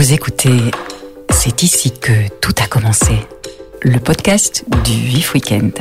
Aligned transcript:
Vous 0.00 0.14
écoutez 0.14 0.70
C'est 1.28 1.62
ici 1.62 1.92
que 1.92 2.26
tout 2.40 2.54
a 2.62 2.66
commencé, 2.66 3.12
le 3.82 3.98
podcast 3.98 4.64
du 4.82 4.94
Vif 4.94 5.34
Weekend. 5.34 5.74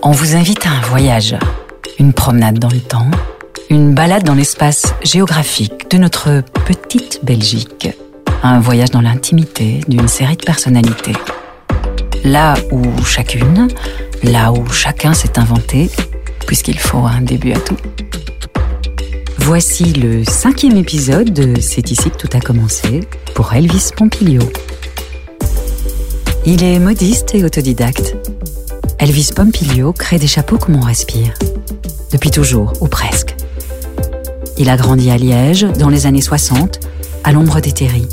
On 0.00 0.12
vous 0.12 0.36
invite 0.36 0.64
à 0.64 0.70
un 0.70 0.80
voyage, 0.82 1.34
une 1.98 2.12
promenade 2.12 2.60
dans 2.60 2.70
le 2.70 2.78
temps, 2.78 3.10
une 3.68 3.94
balade 3.94 4.22
dans 4.22 4.36
l'espace 4.36 4.94
géographique 5.02 5.90
de 5.90 5.98
notre 5.98 6.44
petite 6.66 7.24
Belgique, 7.24 7.88
un 8.44 8.60
voyage 8.60 8.92
dans 8.92 9.00
l'intimité 9.00 9.80
d'une 9.88 10.06
série 10.06 10.36
de 10.36 10.44
personnalités. 10.44 11.16
Là 12.22 12.54
où 12.70 13.02
chacune, 13.02 13.66
là 14.22 14.52
où 14.52 14.68
chacun 14.68 15.14
s'est 15.14 15.36
inventé, 15.36 15.90
puisqu'il 16.46 16.78
faut 16.78 17.04
un 17.04 17.22
début 17.22 17.54
à 17.54 17.58
tout. 17.58 18.05
Voici 19.46 19.92
le 19.92 20.24
cinquième 20.24 20.76
épisode 20.76 21.32
de 21.32 21.60
C'est 21.60 21.92
ici 21.92 22.10
que 22.10 22.16
tout 22.16 22.36
a 22.36 22.40
commencé 22.40 23.02
pour 23.32 23.52
Elvis 23.52 23.90
Pompilio. 23.96 24.42
Il 26.44 26.64
est 26.64 26.80
modiste 26.80 27.32
et 27.32 27.44
autodidacte. 27.44 28.16
Elvis 28.98 29.30
Pompilio 29.36 29.92
crée 29.92 30.18
des 30.18 30.26
chapeaux 30.26 30.58
comme 30.58 30.74
on 30.74 30.80
respire. 30.80 31.32
Depuis 32.10 32.32
toujours, 32.32 32.72
ou 32.80 32.88
presque. 32.88 33.36
Il 34.58 34.68
a 34.68 34.76
grandi 34.76 35.12
à 35.12 35.16
Liège 35.16 35.64
dans 35.78 35.90
les 35.90 36.06
années 36.06 36.22
60, 36.22 36.80
à 37.22 37.30
l'ombre 37.30 37.60
des 37.60 37.70
terries. 37.70 38.08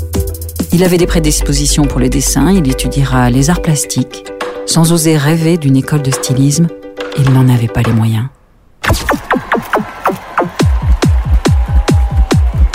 Il 0.72 0.84
avait 0.84 0.98
des 0.98 1.08
prédispositions 1.08 1.86
pour 1.86 1.98
le 1.98 2.08
dessin, 2.08 2.52
il 2.52 2.70
étudiera 2.70 3.28
les 3.28 3.50
arts 3.50 3.62
plastiques. 3.62 4.24
Sans 4.66 4.92
oser 4.92 5.16
rêver 5.16 5.58
d'une 5.58 5.76
école 5.76 6.02
de 6.02 6.12
stylisme, 6.12 6.68
il 7.18 7.32
n'en 7.32 7.48
avait 7.48 7.66
pas 7.66 7.82
les 7.82 7.92
moyens. 7.92 8.26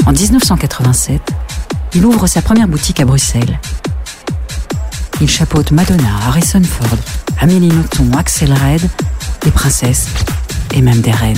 En 0.10 0.12
1987, 0.12 1.22
il 1.94 2.04
ouvre 2.04 2.26
sa 2.26 2.42
première 2.42 2.68
boutique 2.68 3.00
à 3.00 3.06
Bruxelles. 3.06 3.60
Il 5.22 5.30
chapeaute 5.30 5.70
Madonna, 5.70 6.10
Harrison 6.26 6.64
Ford, 6.64 6.98
Amélie 7.40 7.68
Nothomb, 7.68 8.18
Axel 8.18 8.52
Red, 8.52 8.82
des 9.44 9.52
princesses 9.52 10.08
et 10.74 10.82
même 10.82 11.02
des 11.02 11.12
reines. 11.12 11.38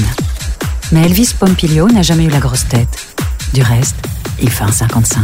Mais 0.93 1.03
Elvis 1.03 1.35
Pompilio 1.37 1.89
n'a 1.89 2.01
jamais 2.01 2.23
eu 2.23 2.29
la 2.29 2.39
grosse 2.39 2.65
tête. 2.65 3.17
Du 3.53 3.61
reste, 3.61 3.97
il 4.41 4.49
fait 4.49 4.63
un 4.63 4.71
55. 4.71 5.21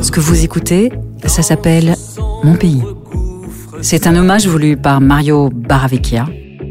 Ce 0.00 0.10
que 0.10 0.20
vous 0.20 0.42
écoutez, 0.42 0.90
ça 1.26 1.42
s'appelle 1.42 1.96
Mon 2.42 2.54
pays. 2.54 2.82
C'est 3.82 4.06
un 4.06 4.16
hommage 4.16 4.46
voulu 4.46 4.78
par 4.78 5.02
Mario 5.02 5.50
Baravecchia 5.50 6.24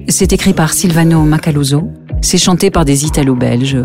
c'est 0.07 0.33
écrit 0.33 0.53
par 0.53 0.73
Silvano 0.73 1.23
Macaluso. 1.23 1.89
C'est 2.21 2.37
chanté 2.37 2.69
par 2.69 2.85
des 2.85 3.05
Italo-Belges 3.05 3.77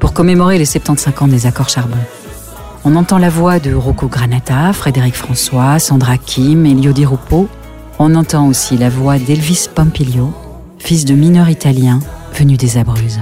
pour 0.00 0.12
commémorer 0.12 0.58
les 0.58 0.64
75 0.64 1.14
ans 1.20 1.28
des 1.28 1.46
accords 1.46 1.68
charbon. 1.68 1.98
On 2.84 2.96
entend 2.96 3.18
la 3.18 3.30
voix 3.30 3.58
de 3.58 3.74
Rocco 3.74 4.06
Granata, 4.08 4.72
Frédéric 4.72 5.14
François, 5.14 5.78
Sandra 5.78 6.16
Kim, 6.16 6.66
Elio 6.66 6.92
Di 6.92 7.04
Rupo. 7.04 7.48
On 7.98 8.14
entend 8.14 8.46
aussi 8.46 8.76
la 8.76 8.88
voix 8.88 9.18
d'Elvis 9.18 9.68
Pompilio, 9.74 10.32
fils 10.78 11.04
de 11.04 11.14
mineur 11.14 11.48
italien 11.48 12.00
venu 12.34 12.56
des 12.56 12.76
Abruzes. 12.78 13.20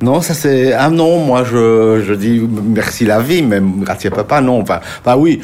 Non, 0.00 0.20
ça 0.20 0.32
c'est 0.32 0.72
ah 0.72 0.90
non, 0.90 1.18
moi 1.18 1.42
je, 1.42 2.02
je 2.06 2.14
dis 2.14 2.40
merci 2.40 3.04
la 3.04 3.20
vie, 3.20 3.42
mais 3.42 3.60
grazie 3.60 4.10
papa 4.10 4.40
non. 4.40 4.60
Enfin, 4.60 4.78
bah 5.04 5.16
oui, 5.16 5.42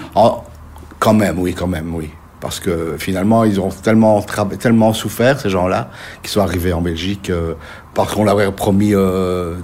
quand 1.00 1.14
même, 1.14 1.40
oui, 1.40 1.54
quand 1.54 1.66
même, 1.66 1.92
oui, 1.92 2.10
parce 2.40 2.60
que 2.60 2.94
finalement 2.96 3.42
ils 3.42 3.60
ont 3.60 3.70
tellement 3.70 4.22
tellement 4.22 4.92
souffert 4.92 5.40
ces 5.40 5.50
gens-là 5.50 5.90
qui 6.22 6.30
sont 6.30 6.40
arrivés 6.40 6.72
en 6.72 6.82
Belgique 6.82 7.30
euh, 7.30 7.54
parce 7.94 8.14
qu'on 8.14 8.24
leur 8.24 8.38
avait 8.38 8.52
promis 8.52 8.94
euh, 8.94 9.54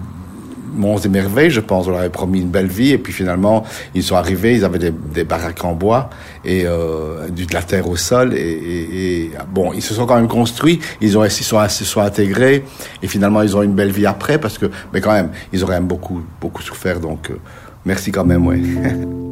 monts 0.73 0.99
et 0.99 1.09
merveilles, 1.09 1.51
je 1.51 1.61
pense. 1.61 1.87
On 1.87 1.91
leur 1.91 2.01
avait 2.01 2.09
promis 2.09 2.41
une 2.41 2.49
belle 2.49 2.67
vie 2.67 2.93
et 2.93 2.99
puis 2.99 3.13
finalement 3.13 3.65
ils 3.95 4.03
sont 4.03 4.17
arrivés, 4.17 4.55
ils 4.55 4.65
avaient 4.65 4.79
des, 4.79 4.91
des 4.91 5.25
baraques 5.25 5.65
en 5.65 5.75
bois 5.75 6.11
et 6.45 6.65
euh, 6.67 7.29
de 7.29 7.53
la 7.53 7.63
terre 7.63 7.89
au 7.89 7.97
sol 7.97 8.35
et, 8.35 9.31
bon, 9.53 9.73
ils 9.73 9.83
se 9.83 9.95
sont 9.95 10.07
quand 10.07 10.17
même 10.17 10.29
construits, 10.29 10.81
ils 11.01 11.17
ont 11.19 11.25
ils 11.25 11.31
sont, 11.31 11.63
ils 11.63 11.87
sont 11.87 12.01
intégrés 12.01 12.65
et 13.03 13.07
finalement 13.07 13.43
ils 13.43 13.57
ont 13.57 13.63
une 13.63 13.75
belle 13.75 13.93
vie 13.93 14.07
après 14.07 14.39
parce 14.39 14.59
que 14.59 14.67
mais 14.93 15.01
quand 15.01 15.13
même 15.13 15.31
ils 15.53 15.63
auraient 15.63 15.75
même 15.75 15.89
beaucoup 15.89 16.23
beaucoup 16.41 16.63
souffert 16.63 17.01
donc 17.01 17.31
euh, 17.31 17.37
merci 17.85 18.11
quand 18.13 18.25
même 18.25 18.47
ouais. 18.47 18.61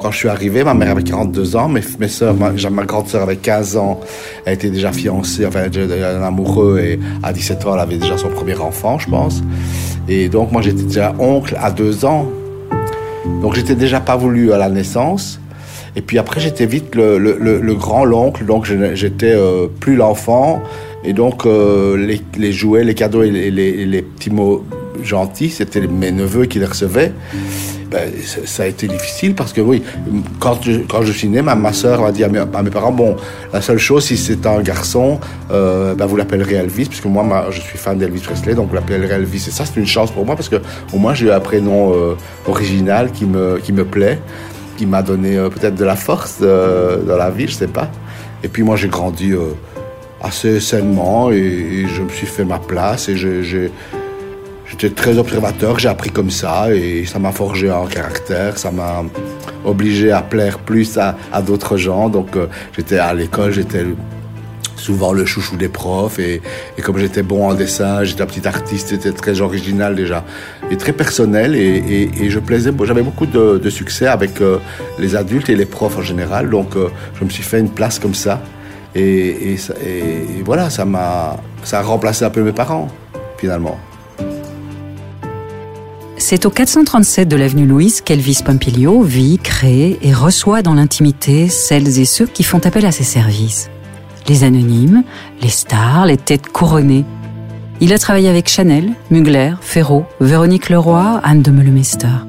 Quand 0.00 0.10
je 0.10 0.16
suis 0.16 0.28
arrivé, 0.28 0.64
ma 0.64 0.72
mère 0.72 0.92
avait 0.92 1.02
42 1.02 1.56
ans, 1.56 1.68
mes, 1.68 1.82
mes 1.98 2.08
soeurs, 2.08 2.34
ma, 2.34 2.52
ma 2.70 2.84
grande 2.84 3.06
sœur 3.08 3.22
avait 3.22 3.36
15 3.36 3.76
ans, 3.76 4.00
elle 4.46 4.54
était 4.54 4.70
déjà 4.70 4.92
fiancée, 4.92 5.44
enfin, 5.44 5.64
elle 5.66 6.02
un 6.02 6.22
amoureux, 6.22 6.80
et 6.80 6.98
à 7.22 7.34
17 7.34 7.66
ans, 7.66 7.74
elle 7.74 7.80
avait 7.80 7.98
déjà 7.98 8.16
son 8.16 8.30
premier 8.30 8.56
enfant, 8.56 8.98
je 8.98 9.10
pense. 9.10 9.42
Et 10.08 10.30
donc, 10.30 10.52
moi, 10.52 10.62
j'étais 10.62 10.84
déjà 10.84 11.14
oncle 11.18 11.54
à 11.60 11.70
2 11.70 12.06
ans. 12.06 12.26
Donc, 13.42 13.54
j'étais 13.54 13.74
déjà 13.74 14.00
pas 14.00 14.16
voulu 14.16 14.54
à 14.54 14.58
la 14.58 14.70
naissance. 14.70 15.38
Et 15.96 16.00
puis 16.00 16.18
après, 16.18 16.40
j'étais 16.40 16.64
vite 16.64 16.94
le, 16.94 17.18
le, 17.18 17.36
le, 17.38 17.60
le 17.60 17.74
grand 17.74 18.06
l'oncle, 18.06 18.46
donc 18.46 18.64
j'étais 18.94 19.34
euh, 19.34 19.66
plus 19.80 19.96
l'enfant. 19.96 20.62
Et 21.04 21.12
donc, 21.12 21.44
euh, 21.44 21.98
les, 21.98 22.22
les, 22.38 22.52
jouets, 22.52 22.84
les 22.84 22.94
cadeaux 22.94 23.22
et 23.22 23.30
les, 23.30 23.50
les 23.84 24.02
petits 24.02 24.30
mots 24.30 24.64
gentils, 25.02 25.50
c'était 25.50 25.86
mes 25.86 26.12
neveux 26.12 26.46
qui 26.46 26.58
les 26.58 26.66
recevaient 26.66 27.12
ben, 27.90 28.08
ça 28.44 28.62
a 28.62 28.66
été 28.66 28.86
difficile 28.86 29.34
parce 29.34 29.52
que 29.52 29.60
oui, 29.60 29.82
quand 30.38 30.62
je, 30.62 30.82
quand 30.88 31.02
je 31.02 31.12
suis 31.12 31.28
né, 31.28 31.42
ma, 31.42 31.56
ma 31.56 31.72
soeur 31.72 32.02
m'a 32.02 32.12
dit 32.12 32.22
à 32.22 32.28
mes, 32.28 32.70
parents, 32.70 32.92
bon, 32.92 33.16
la 33.52 33.60
seule 33.60 33.78
chose, 33.78 34.04
si 34.04 34.16
c'est 34.16 34.46
un 34.46 34.60
garçon, 34.60 35.18
euh, 35.50 35.94
ben, 35.94 36.06
vous 36.06 36.16
l'appellerez 36.16 36.54
Elvis, 36.54 36.86
puisque 36.86 37.06
moi, 37.06 37.46
je 37.50 37.60
suis 37.60 37.78
fan 37.78 37.98
d'Elvis 37.98 38.20
Presley, 38.20 38.54
donc 38.54 38.68
vous 38.68 38.76
l'appellerez 38.76 39.14
Elvis. 39.14 39.44
Et 39.48 39.50
ça, 39.50 39.64
c'est 39.64 39.78
une 39.78 39.88
chance 39.88 40.12
pour 40.12 40.24
moi 40.24 40.36
parce 40.36 40.48
que 40.48 40.56
au 40.92 40.98
moins, 40.98 41.14
j'ai 41.14 41.26
eu 41.26 41.32
un 41.32 41.40
prénom 41.40 41.92
euh, 41.92 42.14
original 42.46 43.10
qui 43.10 43.24
me, 43.24 43.58
qui 43.58 43.72
me 43.72 43.84
plaît, 43.84 44.20
qui 44.76 44.86
m'a 44.86 45.02
donné 45.02 45.36
euh, 45.36 45.48
peut-être 45.48 45.74
de 45.74 45.84
la 45.84 45.96
force 45.96 46.40
dans 46.40 47.16
la 47.16 47.30
vie, 47.30 47.48
je 47.48 47.54
sais 47.54 47.66
pas. 47.66 47.90
Et 48.44 48.48
puis 48.48 48.62
moi, 48.62 48.76
j'ai 48.76 48.88
grandi 48.88 49.32
assez 50.22 50.60
sainement 50.60 51.32
et, 51.32 51.36
et, 51.36 51.86
je 51.88 52.02
me 52.02 52.08
suis 52.08 52.26
fait 52.26 52.44
ma 52.44 52.58
place 52.58 53.08
et 53.08 53.16
j'ai 53.16 53.72
J'étais 54.70 54.90
très 54.90 55.18
observateur, 55.18 55.80
j'ai 55.80 55.88
appris 55.88 56.10
comme 56.10 56.30
ça 56.30 56.72
et 56.72 57.04
ça 57.04 57.18
m'a 57.18 57.32
forgé 57.32 57.70
en 57.72 57.86
caractère, 57.86 58.56
ça 58.56 58.70
m'a 58.70 59.02
obligé 59.64 60.12
à 60.12 60.22
plaire 60.22 60.60
plus 60.60 60.96
à, 60.96 61.16
à 61.32 61.42
d'autres 61.42 61.76
gens. 61.76 62.08
Donc 62.08 62.36
euh, 62.36 62.46
j'étais 62.76 62.98
à 62.98 63.12
l'école, 63.12 63.50
j'étais 63.50 63.84
souvent 64.76 65.12
le 65.12 65.26
chouchou 65.26 65.56
des 65.56 65.68
profs 65.68 66.20
et, 66.20 66.40
et 66.78 66.82
comme 66.82 66.98
j'étais 66.98 67.22
bon 67.22 67.48
en 67.48 67.54
dessin, 67.54 68.04
j'étais 68.04 68.22
un 68.22 68.26
petit 68.26 68.46
artiste, 68.46 68.90
j'étais 68.90 69.10
très 69.10 69.40
original 69.40 69.96
déjà 69.96 70.24
et 70.70 70.76
très 70.76 70.92
personnel 70.92 71.56
et, 71.56 71.58
et, 71.60 72.24
et 72.24 72.30
je 72.30 72.38
plaisais, 72.38 72.70
j'avais 72.84 73.02
beaucoup 73.02 73.26
de, 73.26 73.58
de, 73.58 73.70
succès 73.70 74.06
avec 74.06 74.40
euh, 74.40 74.58
les 75.00 75.16
adultes 75.16 75.50
et 75.50 75.56
les 75.56 75.66
profs 75.66 75.98
en 75.98 76.02
général. 76.02 76.48
Donc 76.48 76.76
euh, 76.76 76.88
je 77.18 77.24
me 77.24 77.30
suis 77.30 77.42
fait 77.42 77.58
une 77.58 77.70
place 77.70 77.98
comme 77.98 78.14
ça 78.14 78.40
et, 78.94 79.02
et, 79.02 79.54
et 79.84 80.42
voilà, 80.44 80.70
ça 80.70 80.84
m'a, 80.84 81.36
ça 81.64 81.80
a 81.80 81.82
remplacé 81.82 82.24
un 82.24 82.30
peu 82.30 82.42
mes 82.42 82.52
parents 82.52 82.86
finalement. 83.36 83.78
C'est 86.30 86.46
au 86.46 86.50
437 86.50 87.26
de 87.26 87.34
l'avenue 87.34 87.66
Louise 87.66 88.02
qu'Elvis 88.02 88.42
Pompilio 88.44 89.02
vit, 89.02 89.40
crée 89.42 89.98
et 90.00 90.14
reçoit 90.14 90.62
dans 90.62 90.74
l'intimité 90.74 91.48
celles 91.48 91.98
et 91.98 92.04
ceux 92.04 92.26
qui 92.26 92.44
font 92.44 92.64
appel 92.64 92.86
à 92.86 92.92
ses 92.92 93.02
services. 93.02 93.68
Les 94.28 94.44
anonymes, 94.44 95.02
les 95.42 95.48
stars, 95.48 96.06
les 96.06 96.16
têtes 96.16 96.46
couronnées. 96.46 97.04
Il 97.80 97.92
a 97.92 97.98
travaillé 97.98 98.28
avec 98.28 98.48
Chanel, 98.48 98.92
Mugler, 99.10 99.54
Ferraud, 99.60 100.04
Véronique 100.20 100.68
Leroy, 100.68 101.20
Anne 101.24 101.42
de 101.42 101.50
Meulemester. 101.50 102.24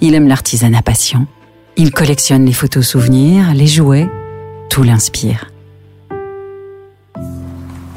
Il 0.00 0.14
aime 0.14 0.28
l'artisanat 0.28 0.82
passion. 0.82 1.26
Il 1.76 1.90
collectionne 1.90 2.44
les 2.44 2.52
photos 2.52 2.86
souvenirs, 2.86 3.52
les 3.52 3.66
jouets. 3.66 4.08
Tout 4.70 4.84
l'inspire. 4.84 5.50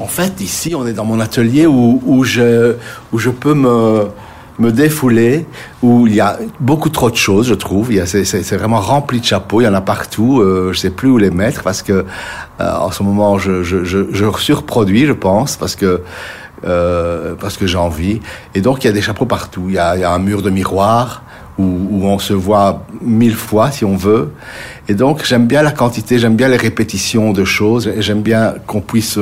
En 0.00 0.08
fait, 0.08 0.40
ici, 0.40 0.74
on 0.74 0.84
est 0.84 0.94
dans 0.94 1.04
mon 1.04 1.20
atelier 1.20 1.68
où, 1.68 2.24
je 2.24 3.30
peux 3.30 3.54
me, 3.54 4.08
me 4.58 4.70
défouler 4.70 5.46
où 5.82 6.06
il 6.06 6.14
y 6.14 6.20
a 6.20 6.38
beaucoup 6.60 6.90
trop 6.90 7.10
de 7.10 7.16
choses, 7.16 7.48
je 7.48 7.54
trouve. 7.54 7.90
C'est 8.04 8.56
vraiment 8.56 8.80
rempli 8.80 9.20
de 9.20 9.24
chapeaux, 9.24 9.60
il 9.60 9.64
y 9.64 9.68
en 9.68 9.74
a 9.74 9.80
partout. 9.80 10.40
Euh, 10.40 10.72
je 10.72 10.78
sais 10.78 10.90
plus 10.90 11.08
où 11.08 11.18
les 11.18 11.30
mettre 11.30 11.62
parce 11.62 11.82
que 11.82 12.04
euh, 12.60 12.76
en 12.76 12.90
ce 12.90 13.02
moment 13.02 13.38
je, 13.38 13.62
je, 13.62 13.84
je, 13.84 14.12
je, 14.12 14.38
surproduis, 14.38 15.06
je 15.06 15.12
pense, 15.12 15.56
parce 15.56 15.76
que 15.76 16.02
euh, 16.64 17.34
parce 17.40 17.56
que 17.56 17.66
j'ai 17.66 17.78
envie. 17.78 18.20
Et 18.54 18.60
donc 18.60 18.84
il 18.84 18.86
y 18.86 18.90
a 18.90 18.92
des 18.92 19.02
chapeaux 19.02 19.26
partout. 19.26 19.64
Il 19.68 19.74
y 19.74 19.78
a, 19.78 19.96
il 19.96 20.00
y 20.00 20.04
a 20.04 20.12
un 20.12 20.18
mur 20.18 20.42
de 20.42 20.50
miroir 20.50 21.22
où, 21.58 21.64
où, 21.64 22.06
on 22.06 22.18
se 22.18 22.32
voit 22.32 22.86
mille 23.00 23.34
fois 23.34 23.70
si 23.70 23.84
on 23.84 23.96
veut. 23.96 24.32
Et 24.88 24.94
donc 24.94 25.24
j'aime 25.24 25.46
bien 25.46 25.62
la 25.62 25.72
quantité, 25.72 26.18
j'aime 26.18 26.36
bien 26.36 26.48
les 26.48 26.56
répétitions 26.56 27.32
de 27.32 27.44
choses, 27.44 27.90
j'aime 27.98 28.22
bien 28.22 28.54
qu'on 28.66 28.80
puisse 28.80 29.18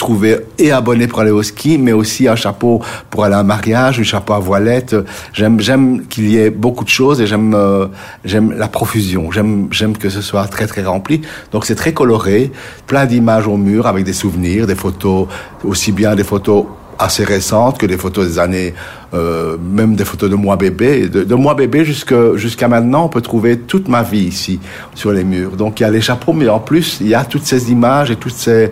trouver 0.00 0.38
et 0.58 0.72
abonné 0.72 1.06
pour 1.06 1.20
aller 1.20 1.30
au 1.30 1.42
ski, 1.42 1.78
mais 1.78 1.92
aussi 1.92 2.26
un 2.26 2.34
chapeau 2.34 2.82
pour 3.10 3.24
aller 3.24 3.34
à 3.34 3.40
un 3.40 3.44
mariage, 3.44 4.00
un 4.00 4.02
chapeau 4.02 4.32
à 4.32 4.40
voilette. 4.40 4.96
J'aime, 5.32 5.60
j'aime 5.60 6.06
qu'il 6.08 6.28
y 6.28 6.38
ait 6.38 6.50
beaucoup 6.50 6.84
de 6.84 6.88
choses 6.88 7.20
et 7.20 7.26
j'aime, 7.26 7.54
euh, 7.54 7.86
j'aime 8.24 8.52
la 8.52 8.66
profusion. 8.66 9.30
J'aime, 9.30 9.68
j'aime 9.70 9.96
que 9.96 10.08
ce 10.08 10.22
soit 10.22 10.46
très 10.48 10.66
très 10.66 10.82
rempli. 10.82 11.20
Donc 11.52 11.66
c'est 11.66 11.74
très 11.76 11.92
coloré, 11.92 12.50
plein 12.86 13.04
d'images 13.06 13.46
au 13.46 13.56
mur 13.56 13.86
avec 13.86 14.04
des 14.04 14.14
souvenirs, 14.14 14.66
des 14.66 14.74
photos, 14.74 15.28
aussi 15.64 15.92
bien 15.92 16.16
des 16.16 16.24
photos 16.24 16.64
assez 16.98 17.24
récentes 17.24 17.78
que 17.78 17.86
des 17.86 17.96
photos 17.96 18.26
des 18.26 18.38
années 18.38 18.74
euh, 19.12 19.56
même 19.60 19.96
des 19.96 20.04
photos 20.04 20.30
de 20.30 20.36
moi 20.36 20.56
bébé. 20.56 21.08
De, 21.08 21.24
de 21.24 21.34
moi 21.34 21.54
bébé 21.54 21.84
jusqu'à 21.84 22.68
maintenant, 22.68 23.06
on 23.06 23.08
peut 23.08 23.20
trouver 23.20 23.58
toute 23.58 23.88
ma 23.88 24.02
vie 24.02 24.24
ici 24.24 24.60
sur 24.94 25.12
les 25.12 25.24
murs. 25.24 25.56
Donc 25.56 25.80
il 25.80 25.82
y 25.82 25.86
a 25.86 25.90
les 25.90 26.00
chapeaux, 26.00 26.32
mais 26.32 26.48
en 26.48 26.60
plus 26.60 26.98
il 27.00 27.08
y 27.08 27.14
a 27.14 27.24
toutes 27.24 27.44
ces 27.44 27.70
images 27.72 28.10
et 28.10 28.16
toutes 28.16 28.34
ces 28.34 28.70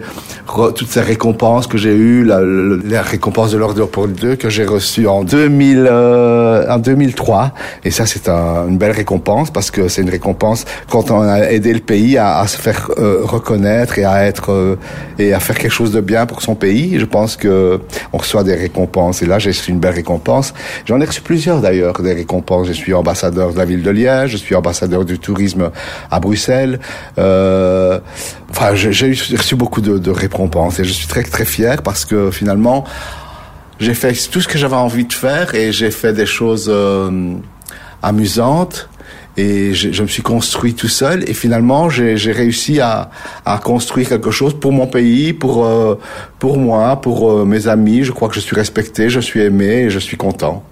toutes 0.75 0.89
ces 0.89 1.01
récompenses 1.01 1.67
que 1.67 1.77
j'ai 1.77 1.95
eues, 1.95 2.25
la, 2.25 2.41
la, 2.41 3.03
récompense 3.03 3.51
de 3.53 3.59
l'ordre 3.59 3.85
pour 3.87 4.09
deux 4.09 4.35
que 4.35 4.49
j'ai 4.49 4.65
reçue 4.65 5.07
en 5.07 5.23
2000 5.23 5.87
euh, 5.91 6.67
en 6.69 6.79
2003. 6.79 7.53
Et 7.85 7.91
ça 7.91 8.07
c'est 8.07 8.29
un, 8.29 8.67
une 8.67 8.79
belle 8.79 8.93
récompense 8.93 9.51
parce 9.51 9.71
que 9.71 9.89
c'est 9.89 10.03
une 10.03 10.11
récompense 10.11 10.65
quand 10.89 11.11
on 11.11 11.21
a 11.21 11.51
aidé 11.51 11.75
le 11.75 11.81
pays 11.81 12.17
à, 12.17 12.39
à 12.39 12.47
se 12.47 12.57
faire 12.57 12.91
euh, 12.99 13.21
reconnaître 13.23 13.99
et 13.99 14.05
à 14.05 14.25
être 14.25 14.53
euh, 14.53 14.77
et 15.19 15.35
à 15.35 15.41
faire 15.41 15.59
quelque 15.59 15.73
chose 15.73 15.93
de 15.93 16.01
bien 16.01 16.25
pour 16.27 16.41
son 16.43 16.55
pays. 16.55 16.99
Je 16.99 17.05
pense 17.05 17.37
que 17.37 17.81
on 18.13 18.19
reçoit 18.19 18.45
des 18.45 18.55
récompenses 18.55 19.23
et 19.23 19.27
là 19.27 19.39
j'ai 19.39 19.51
reçu 19.51 19.71
une 19.71 19.81
belle 19.81 19.95
récompense 19.95 20.28
J'en 20.87 21.01
ai 21.01 21.05
reçu 21.05 21.21
plusieurs 21.21 21.61
d'ailleurs, 21.61 22.01
des 22.03 22.13
récompenses. 22.13 22.67
Je 22.67 22.73
suis 22.73 22.95
ambassadeur 22.95 23.53
de 23.53 23.59
la 23.59 23.65
ville 23.65 23.83
de 23.83 23.91
Liège, 23.91 24.33
je 24.33 24.37
suis 24.37 24.55
ambassadeur 24.55 25.05
du 25.05 25.19
tourisme 25.19 25.71
à 26.11 26.21
Bruxelles. 26.21 26.81
Euh, 27.19 27.99
enfin, 28.51 28.75
j'ai 28.75 29.11
reçu 29.37 29.57
beaucoup 29.57 29.81
de, 29.81 30.11
récompenses 30.11 30.81
et 30.81 30.85
je 30.85 30.93
suis 30.93 31.07
très 31.07 31.23
très 31.23 31.45
fier 31.45 31.83
parce 31.83 32.05
que 32.05 32.31
finalement, 32.31 32.85
j'ai 33.79 33.95
fait 33.95 34.13
tout 34.31 34.41
ce 34.41 34.49
que 34.49 34.59
j'avais 34.59 34.77
envie 34.77 35.05
de 35.05 35.13
faire 35.13 35.55
et 35.55 35.73
j'ai 35.73 35.91
fait 35.91 36.13
des 36.13 36.27
choses 36.27 36.69
euh, 36.69 37.35
amusantes 38.03 38.89
et 39.39 39.73
je, 39.73 40.03
me 40.03 40.09
suis 40.09 40.23
construit 40.23 40.75
tout 40.75 40.89
seul 40.89 41.23
et 41.31 41.33
finalement 41.33 41.89
j'ai 41.89 42.33
réussi 42.33 42.81
à, 42.81 43.09
à, 43.47 43.59
construire 43.59 44.09
quelque 44.09 44.33
chose 44.33 44.53
pour 44.59 44.73
mon 44.73 44.89
pays, 44.89 45.33
pour 45.33 45.65
euh, 45.65 45.97
pour 46.41 46.59
moi, 46.59 47.01
pour 47.01 47.31
euh, 47.31 47.45
mes 47.45 47.69
amis. 47.69 48.03
Je 48.03 48.11
crois 48.11 48.29
que 48.29 48.35
je 48.35 48.41
suis 48.41 48.57
respecté, 48.57 49.09
je 49.09 49.21
suis 49.21 49.41
aimé 49.41 49.85
et 49.85 49.91
je 49.91 50.01
suis 50.01 50.17
content. 50.17 50.65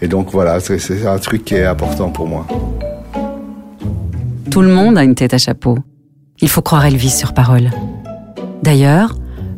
Et 0.00 0.06
donc 0.06 0.30
voilà, 0.30 0.60
c'est 0.60 1.06
un 1.06 1.18
truc 1.18 1.44
qui 1.44 1.56
est 1.56 1.64
important 1.64 2.10
pour 2.10 2.28
moi. 2.28 2.46
Tout 4.48 4.62
le 4.62 4.68
monde 4.68 4.96
a 4.96 5.02
une 5.02 5.16
tête 5.16 5.34
à 5.34 5.38
chapeau. 5.38 5.78
Il 6.40 6.48
faut 6.48 6.62
croire 6.62 6.86
Elvis 6.86 7.10
sur 7.10 7.34
parole. 7.34 7.70
D'ailleurs, 8.62 9.16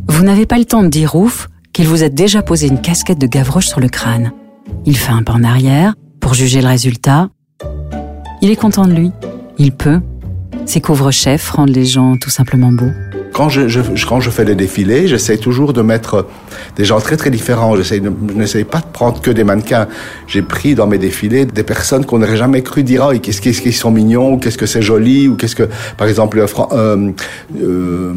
vous 0.09 0.25
n'avez 0.25 0.47
pas 0.47 0.57
le 0.57 0.65
temps 0.65 0.83
de 0.83 0.89
dire 0.89 1.15
ouf 1.15 1.49
qu'il 1.75 1.89
vous 1.89 2.03
a 2.03 2.09
déjà 2.09 2.41
posé 2.41 2.69
une 2.69 2.81
casquette 2.81 3.19
de 3.19 3.27
Gavroche 3.27 3.67
sur 3.67 3.81
le 3.81 3.89
crâne. 3.89 4.33
Il 4.87 4.97
fait 4.97 5.13
un 5.13 5.23
pas 5.23 5.35
en 5.35 5.45
arrière 5.45 5.95
pour 6.21 6.33
juger 6.33 6.63
le 6.63 6.69
résultat 6.69 7.29
il 8.43 8.51
est 8.51 8.57
content 8.57 8.87
de 8.87 8.93
lui. 8.93 9.11
Il 9.59 9.73
peut. 9.73 10.01
Ses 10.67 10.81
couvre-chefs 10.81 11.51
rendent 11.51 11.71
les 11.71 11.85
gens 11.85 12.17
tout 12.17 12.31
simplement 12.31 12.73
beaux 12.73 12.93
quand 13.37 13.51
je, 13.51 14.31
fais 14.31 14.47
des 14.47 14.55
défilés, 14.55 15.09
j'essaie 15.09 15.37
toujours 15.37 15.75
de 15.75 15.83
mettre 15.83 16.27
des 16.77 16.87
gens 16.87 17.01
très 17.01 17.19
très 17.19 17.29
différents. 17.29 17.77
Je 17.77 17.95
n'essaye 18.35 18.65
pas 18.65 18.79
de 18.79 18.87
prendre 18.91 19.21
que 19.21 19.31
des 19.31 19.45
mannequins. 19.45 19.89
J'ai 20.27 20.41
pris 20.41 20.75
dans 20.75 20.87
mes 20.87 20.97
défilés 20.97 21.45
des 21.45 21.63
personnes 21.63 22.07
qu'on 22.07 22.21
n'aurait 22.21 22.39
jamais 22.39 22.63
cru 22.63 22.83
dire, 22.83 23.11
oh, 23.11 23.19
qu'est-ce 23.19 23.43
qu'ils 23.43 23.75
sont 23.75 23.91
mignons, 23.91 24.33
ou 24.33 24.39
qu'est-ce 24.39 24.57
que 24.57 24.65
c'est 24.65 24.81
joli, 24.81 25.29
ou 25.29 25.37
qu'est-ce 25.37 25.55
que, 25.55 25.69
par 25.99 26.09
exemple, 26.09 26.43
euh, 26.73 27.11
euh, 27.63 28.15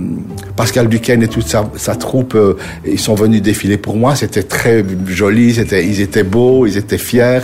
Pascal 0.55 0.87
Duquesne 0.87 1.21
et 1.21 1.27
toute 1.27 1.47
sa, 1.47 1.95
troupe, 1.95 2.35
euh, 2.35 2.53
ils 2.85 2.97
sont 2.97 3.15
venus 3.15 3.41
défiler 3.41 3.77
pour 3.77 3.97
moi. 3.97 4.15
C'était 4.15 4.43
très 4.43 4.85
joli, 5.05 5.53
ils 5.53 5.99
étaient 5.99 6.23
beaux, 6.23 6.65
ils 6.65 6.77
étaient 6.77 6.97
fiers. 6.97 7.41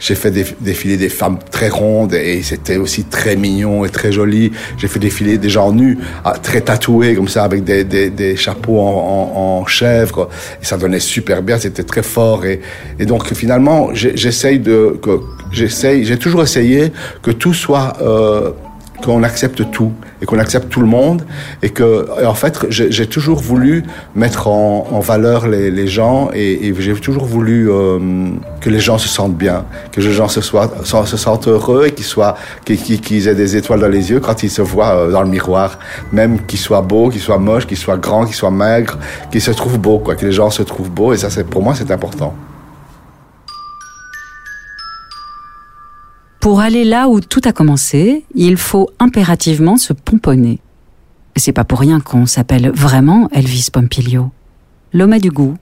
J'ai 0.00 0.16
fait 0.16 0.32
défiler 0.60 0.96
des 0.96 1.10
femmes 1.10 1.38
très 1.52 1.68
rondes 1.68 2.14
et 2.14 2.42
c'était 2.42 2.76
aussi 2.76 3.04
très 3.04 3.36
mignon 3.36 3.84
et 3.84 3.88
très 3.88 4.10
joli. 4.10 4.50
J'ai 4.78 4.88
fait 4.88 4.98
défiler 4.98 5.38
des 5.38 5.48
gens 5.48 5.72
nus, 5.72 5.98
ah, 6.24 6.34
très 6.42 6.60
tatoués 6.72 7.14
comme 7.14 7.28
ça 7.28 7.44
avec 7.44 7.64
des, 7.64 7.84
des, 7.84 8.36
chapeaux 8.36 8.78
en, 8.80 9.64
chèvre 9.66 10.28
et 10.60 10.64
ça 10.64 10.76
donnait 10.76 11.00
super 11.00 11.42
bien 11.42 11.58
c'était 11.58 11.82
très 11.84 12.02
fort. 12.02 12.44
Et, 12.46 12.60
et 12.98 13.06
donc 13.06 13.32
finalement 13.34 13.90
j'essaye 13.92 14.58
de 14.58 14.98
j'essaye 15.50 16.04
j'ai 16.04 16.18
toujours 16.18 16.42
essayé 16.42 16.92
que 17.22 17.30
tout 17.30 17.54
soit 17.54 17.92
euh, 18.00 18.50
qu'on 19.02 19.22
accepte 19.22 19.70
tout 19.70 19.92
et 20.20 20.26
qu'on 20.26 20.38
accepte 20.38 20.68
tout 20.68 20.80
le 20.80 20.86
monde 20.86 21.22
et 21.62 21.70
que 21.70 22.08
en 22.24 22.34
fait 22.34 22.66
j'ai 22.70 23.06
toujours 23.06 23.40
voulu 23.40 23.84
mettre 24.14 24.48
en, 24.48 25.00
valeur 25.00 25.48
les, 25.48 25.86
gens 25.86 26.30
et, 26.32 26.68
et 26.68 26.74
j'ai 26.78 26.94
toujours 26.94 27.24
voulu 27.24 27.70
euh, 27.70 27.98
que 28.60 28.70
les 28.70 28.78
gens 28.78 28.98
se 28.98 29.08
sentent 29.08 29.36
bien, 29.36 29.64
que 29.90 30.00
les 30.00 30.12
gens 30.12 30.28
se, 30.28 30.40
soient, 30.40 30.70
se 30.84 31.16
sentent 31.16 31.48
heureux 31.48 31.86
et 31.86 31.92
qu'ils 31.92 32.04
soient 32.04 32.36
qu'ils 32.64 33.28
aient 33.28 33.34
des 33.34 33.56
étoiles 33.56 33.80
dans 33.80 33.88
les 33.88 34.10
yeux 34.10 34.20
quand 34.20 34.42
ils 34.42 34.50
se 34.50 34.62
voient 34.62 34.94
euh, 34.94 35.10
dans 35.10 35.22
le 35.22 35.28
miroir, 35.28 35.78
même 36.12 36.40
qu'ils 36.46 36.60
soient 36.60 36.82
beaux, 36.82 37.08
qu'ils 37.10 37.20
soient 37.20 37.38
moches, 37.38 37.66
qu'ils 37.66 37.76
soient 37.76 37.98
grands, 37.98 38.24
qu'ils 38.24 38.36
soient 38.36 38.50
maigres, 38.50 38.98
qu'ils 39.30 39.42
se 39.42 39.50
trouvent 39.50 39.78
beaux 39.78 39.98
quoi, 39.98 40.14
que 40.14 40.24
les 40.24 40.32
gens 40.32 40.50
se 40.50 40.62
trouvent 40.62 40.90
beaux 40.90 41.12
et 41.12 41.16
ça 41.16 41.30
c'est 41.30 41.44
pour 41.44 41.62
moi 41.62 41.74
c'est 41.74 41.90
important. 41.90 42.34
Pour 46.42 46.58
aller 46.58 46.82
là 46.82 47.06
où 47.06 47.20
tout 47.20 47.40
a 47.44 47.52
commencé, 47.52 48.24
il 48.34 48.56
faut 48.56 48.90
impérativement 48.98 49.76
se 49.76 49.92
pomponner. 49.92 50.58
C'est 51.36 51.52
pas 51.52 51.62
pour 51.62 51.78
rien 51.78 52.00
qu'on 52.00 52.26
s'appelle 52.26 52.72
vraiment 52.74 53.28
Elvis 53.32 53.68
Pompilio. 53.72 54.32
L'homme 54.92 55.12
a 55.12 55.20
du 55.20 55.30
goût 55.30 55.56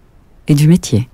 et 0.48 0.54
du 0.54 0.68
métier. 0.68 1.06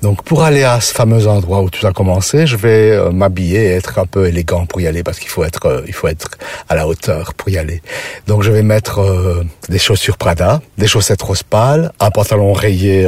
Donc 0.00 0.22
pour 0.24 0.42
aller 0.42 0.62
à 0.62 0.80
ce 0.80 0.94
fameux 0.94 1.26
endroit 1.26 1.60
où 1.60 1.68
tout 1.68 1.86
a 1.86 1.92
commencé, 1.92 2.46
je 2.46 2.56
vais 2.56 2.92
euh, 2.92 3.10
m'habiller 3.10 3.62
et 3.62 3.72
être 3.72 3.98
un 3.98 4.06
peu 4.06 4.26
élégant 4.26 4.64
pour 4.64 4.80
y 4.80 4.86
aller 4.86 5.02
parce 5.02 5.18
qu'il 5.18 5.28
faut 5.28 5.44
être 5.44 5.66
euh, 5.66 5.82
il 5.86 5.92
faut 5.92 6.08
être 6.08 6.30
à 6.70 6.74
la 6.74 6.88
hauteur 6.88 7.34
pour 7.34 7.50
y 7.50 7.58
aller. 7.58 7.82
Donc 8.26 8.42
je 8.42 8.50
vais 8.50 8.62
mettre 8.62 9.00
euh, 9.00 9.44
des 9.68 9.78
chaussures 9.78 10.16
Prada, 10.16 10.62
des 10.78 10.86
chaussettes 10.86 11.20
rose 11.20 11.42
pâle, 11.42 11.92
un 12.00 12.10
pantalon 12.10 12.54
rayé 12.54 13.06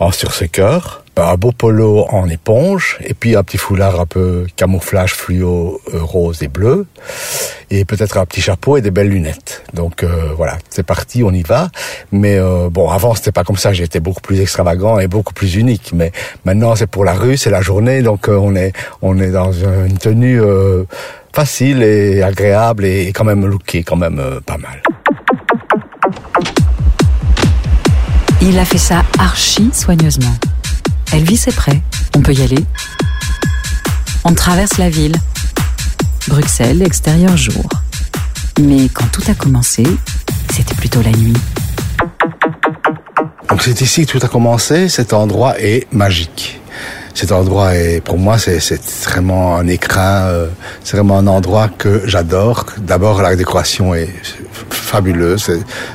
en 0.00 0.10
sur 0.10 0.34
ce 0.34 0.44
un 1.18 1.36
beau 1.36 1.52
polo 1.52 2.06
en 2.10 2.28
éponge 2.28 2.98
et 3.02 3.14
puis 3.14 3.36
un 3.36 3.42
petit 3.42 3.56
foulard 3.56 4.00
un 4.00 4.06
peu 4.06 4.46
camouflage 4.56 5.14
fluo 5.14 5.80
euh, 5.94 6.02
rose 6.02 6.42
et 6.42 6.48
bleu 6.48 6.86
et 7.70 7.84
peut-être 7.84 8.18
un 8.18 8.26
petit 8.26 8.42
chapeau 8.42 8.76
et 8.76 8.82
des 8.82 8.90
belles 8.90 9.08
lunettes. 9.08 9.64
Donc 9.72 10.02
euh, 10.02 10.32
voilà, 10.36 10.58
c'est 10.68 10.82
parti, 10.82 11.22
on 11.24 11.32
y 11.32 11.42
va. 11.42 11.70
Mais 12.12 12.36
euh, 12.38 12.68
bon, 12.70 12.90
avant 12.90 13.14
c'était 13.14 13.32
pas 13.32 13.44
comme 13.44 13.56
ça, 13.56 13.72
j'étais 13.72 14.00
beaucoup 14.00 14.20
plus 14.20 14.40
extravagant 14.40 14.98
et 14.98 15.08
beaucoup 15.08 15.32
plus 15.32 15.56
unique. 15.56 15.92
Mais 15.94 16.12
maintenant 16.44 16.76
c'est 16.76 16.86
pour 16.86 17.04
la 17.04 17.14
rue, 17.14 17.36
c'est 17.36 17.50
la 17.50 17.62
journée, 17.62 18.02
donc 18.02 18.28
on 18.28 18.54
est 18.54 18.72
on 19.00 19.18
est 19.18 19.30
dans 19.30 19.52
une 19.52 19.98
tenue 19.98 20.40
facile 21.32 21.82
et 21.82 22.22
agréable 22.22 22.84
et 22.84 23.12
quand 23.12 23.24
même 23.24 23.46
lookée, 23.46 23.82
quand 23.82 23.96
même 23.96 24.40
pas 24.44 24.58
mal. 24.58 24.82
Il 28.42 28.58
a 28.58 28.64
fait 28.64 28.78
ça 28.78 29.02
archi 29.18 29.70
soigneusement. 29.72 30.34
Elvis 31.12 31.44
est 31.46 31.54
prêt, 31.54 31.80
on 32.16 32.20
peut 32.20 32.32
y 32.32 32.42
aller. 32.42 32.64
On 34.24 34.34
traverse 34.34 34.78
la 34.78 34.90
ville. 34.90 35.16
Bruxelles, 36.28 36.82
extérieur 36.82 37.36
jour. 37.36 37.68
Mais 38.60 38.88
quand 38.88 39.06
tout 39.12 39.22
a 39.28 39.34
commencé, 39.34 39.84
c'était 40.52 40.74
plutôt 40.74 41.02
la 41.02 41.12
nuit. 41.12 41.36
Donc 43.48 43.62
c'est 43.62 43.80
ici 43.80 44.04
que 44.04 44.18
tout 44.18 44.26
a 44.26 44.28
commencé, 44.28 44.88
cet 44.88 45.12
endroit 45.12 45.58
est 45.60 45.86
magique 45.92 46.60
cet 47.16 47.32
endroit 47.32 47.74
est 47.74 48.02
pour 48.02 48.18
moi 48.18 48.36
c'est 48.36 48.60
vraiment 49.04 49.56
un 49.56 49.66
écrin 49.68 50.26
euh, 50.26 50.48
c'est 50.84 50.98
vraiment 50.98 51.16
un 51.16 51.26
endroit 51.26 51.68
que 51.68 52.02
j'adore 52.06 52.66
d'abord 52.76 53.22
la 53.22 53.36
décoration 53.36 53.94
est 53.94 54.10
fabuleuse 54.96 55.50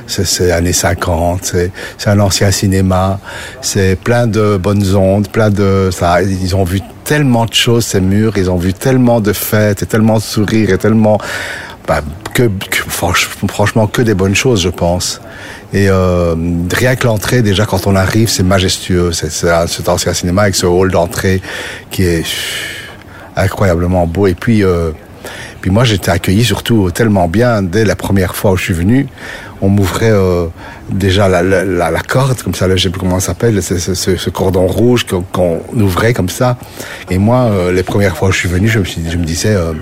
c'est 0.06 0.52
années 0.52 0.72
50 0.72 1.56
c'est 1.98 2.10
un 2.10 2.20
ancien 2.20 2.50
cinéma 2.50 3.18
c'est 3.60 3.96
plein 3.96 4.26
de 4.26 4.56
bonnes 4.56 4.94
ondes 4.94 5.28
plein 5.28 5.50
de 5.50 5.90
ça 5.92 6.22
ils 6.22 6.54
ont 6.54 6.64
vu 6.64 6.80
tellement 7.04 7.46
de 7.46 7.54
choses 7.54 7.84
ces 7.84 8.00
murs 8.00 8.34
ils 8.36 8.50
ont 8.50 8.56
vu 8.66 8.72
tellement 8.72 9.20
de 9.20 9.32
fêtes 9.32 9.82
et 9.82 9.86
tellement 9.86 10.18
de 10.18 10.22
sourires 10.22 10.70
et 10.70 10.78
tellement 10.78 11.18
bah, 11.88 12.00
que, 12.34 12.48
franchement 12.88 13.86
que 13.88 14.02
des 14.02 14.14
bonnes 14.14 14.36
choses 14.36 14.60
je 14.62 14.68
pense 14.68 15.20
et 15.72 15.88
euh, 15.88 16.34
rien 16.70 16.96
que 16.96 17.06
l'entrée, 17.06 17.40
déjà 17.40 17.64
quand 17.64 17.86
on 17.86 17.96
arrive, 17.96 18.28
c'est 18.28 18.42
majestueux. 18.42 19.12
C'est 19.12 19.30
cet 19.30 19.88
ancien 19.88 20.12
cinéma 20.12 20.42
avec 20.42 20.54
ce 20.54 20.66
hall 20.66 20.90
d'entrée 20.90 21.40
qui 21.90 22.02
est 22.04 22.24
incroyablement 23.36 24.06
beau. 24.06 24.26
Et 24.26 24.34
puis, 24.34 24.62
euh, 24.64 24.90
puis 25.62 25.70
moi, 25.70 25.84
j'étais 25.84 26.10
accueilli 26.10 26.42
surtout 26.42 26.90
tellement 26.90 27.28
bien 27.28 27.62
dès 27.62 27.84
la 27.84 27.94
première 27.94 28.34
fois 28.34 28.50
où 28.50 28.56
je 28.56 28.64
suis 28.64 28.74
venu. 28.74 29.06
On 29.60 29.68
m'ouvrait 29.68 30.10
euh, 30.10 30.48
déjà 30.90 31.28
la, 31.28 31.40
la, 31.44 31.64
la, 31.64 32.00
corde, 32.00 32.42
comme 32.42 32.56
ça, 32.56 32.66
là, 32.66 32.74
je 32.74 32.82
sais 32.82 32.90
plus 32.90 32.98
comment 32.98 33.20
ça 33.20 33.28
s'appelle, 33.28 33.62
ce, 33.62 33.78
ce, 33.78 33.94
ce, 33.94 34.30
cordon 34.30 34.66
rouge 34.66 35.06
qu'on 35.06 35.60
ouvrait 35.76 36.14
comme 36.14 36.28
ça. 36.28 36.58
Et 37.10 37.18
moi, 37.18 37.42
euh, 37.42 37.72
les 37.72 37.84
premières 37.84 38.16
fois 38.16 38.30
où 38.30 38.32
je 38.32 38.38
suis 38.38 38.48
venu, 38.48 38.66
je 38.66 38.80
me, 38.80 38.84
je 38.84 39.16
me 39.16 39.24
disais, 39.24 39.54
euh, 39.54 39.72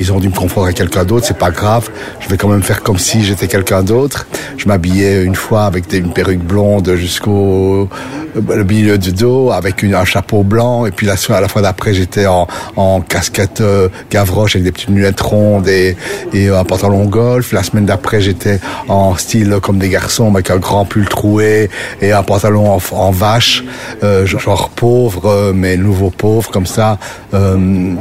ils 0.00 0.12
ont 0.12 0.20
dû 0.20 0.28
me 0.28 0.34
confondre 0.34 0.66
avec 0.66 0.76
quelqu'un 0.76 1.04
d'autre, 1.04 1.26
c'est 1.26 1.38
pas 1.38 1.50
grave. 1.50 1.88
Je 2.20 2.28
vais 2.28 2.36
quand 2.36 2.48
même 2.48 2.62
faire 2.62 2.82
comme 2.82 2.98
si 2.98 3.24
j'étais 3.24 3.48
quelqu'un 3.48 3.82
d'autre. 3.82 4.26
Je 4.56 4.66
m'habillais 4.66 5.22
une 5.22 5.34
fois 5.34 5.64
avec 5.64 5.92
une 5.92 6.12
perruque 6.12 6.42
blonde 6.42 6.94
jusqu'au 6.94 7.88
le 8.34 8.64
milieu 8.64 8.98
du 8.98 9.12
dos, 9.12 9.50
avec 9.50 9.82
un 9.84 10.04
chapeau 10.04 10.42
blanc, 10.42 10.86
et 10.86 10.90
puis 10.90 11.06
la, 11.06 11.14
à 11.30 11.40
la 11.40 11.48
fois 11.48 11.62
d'après, 11.62 11.94
j'étais 11.94 12.26
en, 12.26 12.46
en 12.76 13.00
casquette 13.00 13.60
euh, 13.60 13.88
gavroche 14.10 14.56
avec 14.56 14.64
des 14.64 14.72
petites 14.72 14.90
lunettes 14.90 15.20
rondes 15.20 15.68
et, 15.68 15.96
et 16.32 16.48
un 16.48 16.64
pantalon 16.64 17.04
golf. 17.06 17.52
La 17.52 17.62
semaine 17.62 17.86
d'après, 17.86 18.20
j'étais 18.20 18.60
en 18.88 19.16
style 19.16 19.58
comme 19.62 19.78
des 19.78 19.88
garçons, 19.88 20.32
avec 20.32 20.50
un 20.50 20.58
grand 20.58 20.84
pull 20.84 21.08
troué 21.08 21.70
et 22.00 22.12
un 22.12 22.22
pantalon 22.22 22.72
en, 22.72 22.80
en 22.92 23.10
vache, 23.10 23.64
euh, 24.02 24.26
genre 24.26 24.70
pauvre, 24.70 25.26
euh, 25.26 25.52
mais 25.54 25.76
nouveau 25.76 26.10
pauvre, 26.10 26.50
comme 26.50 26.66
ça. 26.66 26.98
Euh, 27.34 27.94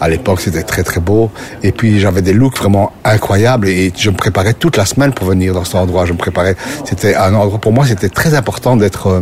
à 0.00 0.08
l'époque, 0.08 0.40
c'était 0.40 0.62
très 0.62 0.82
très 0.82 1.00
beau. 1.00 1.30
Et 1.62 1.72
puis 1.72 2.00
j'avais 2.00 2.22
des 2.22 2.32
looks 2.32 2.56
vraiment 2.56 2.92
incroyables 3.04 3.68
et 3.68 3.92
je 3.96 4.10
me 4.10 4.16
préparais 4.16 4.54
toute 4.54 4.76
la 4.76 4.86
semaine 4.86 5.12
pour 5.12 5.26
venir 5.26 5.54
dans 5.54 5.64
cet 5.64 5.76
endroit. 5.76 6.06
Je 6.06 6.12
me 6.12 6.18
préparais. 6.18 6.56
C'était 6.84 7.14
un 7.14 7.34
endroit 7.34 7.58
pour 7.58 7.72
moi, 7.72 7.86
c'était 7.86 8.08
très 8.08 8.34
important 8.34 8.76
d'être 8.76 9.06
euh, 9.08 9.20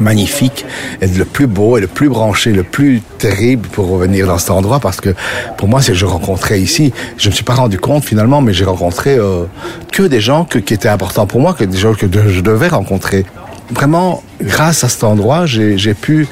magnifique, 0.00 0.64
être 1.00 1.16
le 1.16 1.24
plus 1.24 1.46
beau 1.46 1.78
et 1.78 1.80
le 1.80 1.86
plus 1.86 2.08
branché, 2.08 2.52
le 2.52 2.62
plus 2.62 3.00
terrible 3.18 3.68
pour 3.68 3.88
revenir 3.88 4.26
dans 4.26 4.38
cet 4.38 4.50
endroit 4.50 4.80
parce 4.80 5.00
que 5.00 5.14
pour 5.56 5.68
moi, 5.68 5.80
c'est 5.82 5.94
je 5.94 6.06
rencontrais 6.06 6.60
ici, 6.60 6.92
je 7.16 7.28
me 7.28 7.34
suis 7.34 7.44
pas 7.44 7.54
rendu 7.54 7.78
compte 7.78 8.04
finalement, 8.04 8.40
mais 8.40 8.52
j'ai 8.52 8.64
rencontré 8.64 9.16
euh, 9.16 9.44
que 9.92 10.02
des 10.02 10.20
gens 10.20 10.44
que, 10.44 10.58
qui 10.58 10.74
étaient 10.74 10.88
importants 10.88 11.26
pour 11.26 11.40
moi, 11.40 11.54
que 11.54 11.64
des 11.64 11.78
gens 11.78 11.94
que 11.94 12.06
je 12.28 12.40
devais 12.40 12.68
rencontrer. 12.68 13.24
Vraiment, 13.70 14.22
grâce 14.40 14.82
à 14.84 14.88
cet 14.88 15.04
endroit, 15.04 15.44
j'ai 15.44 15.94
pu 15.94 16.26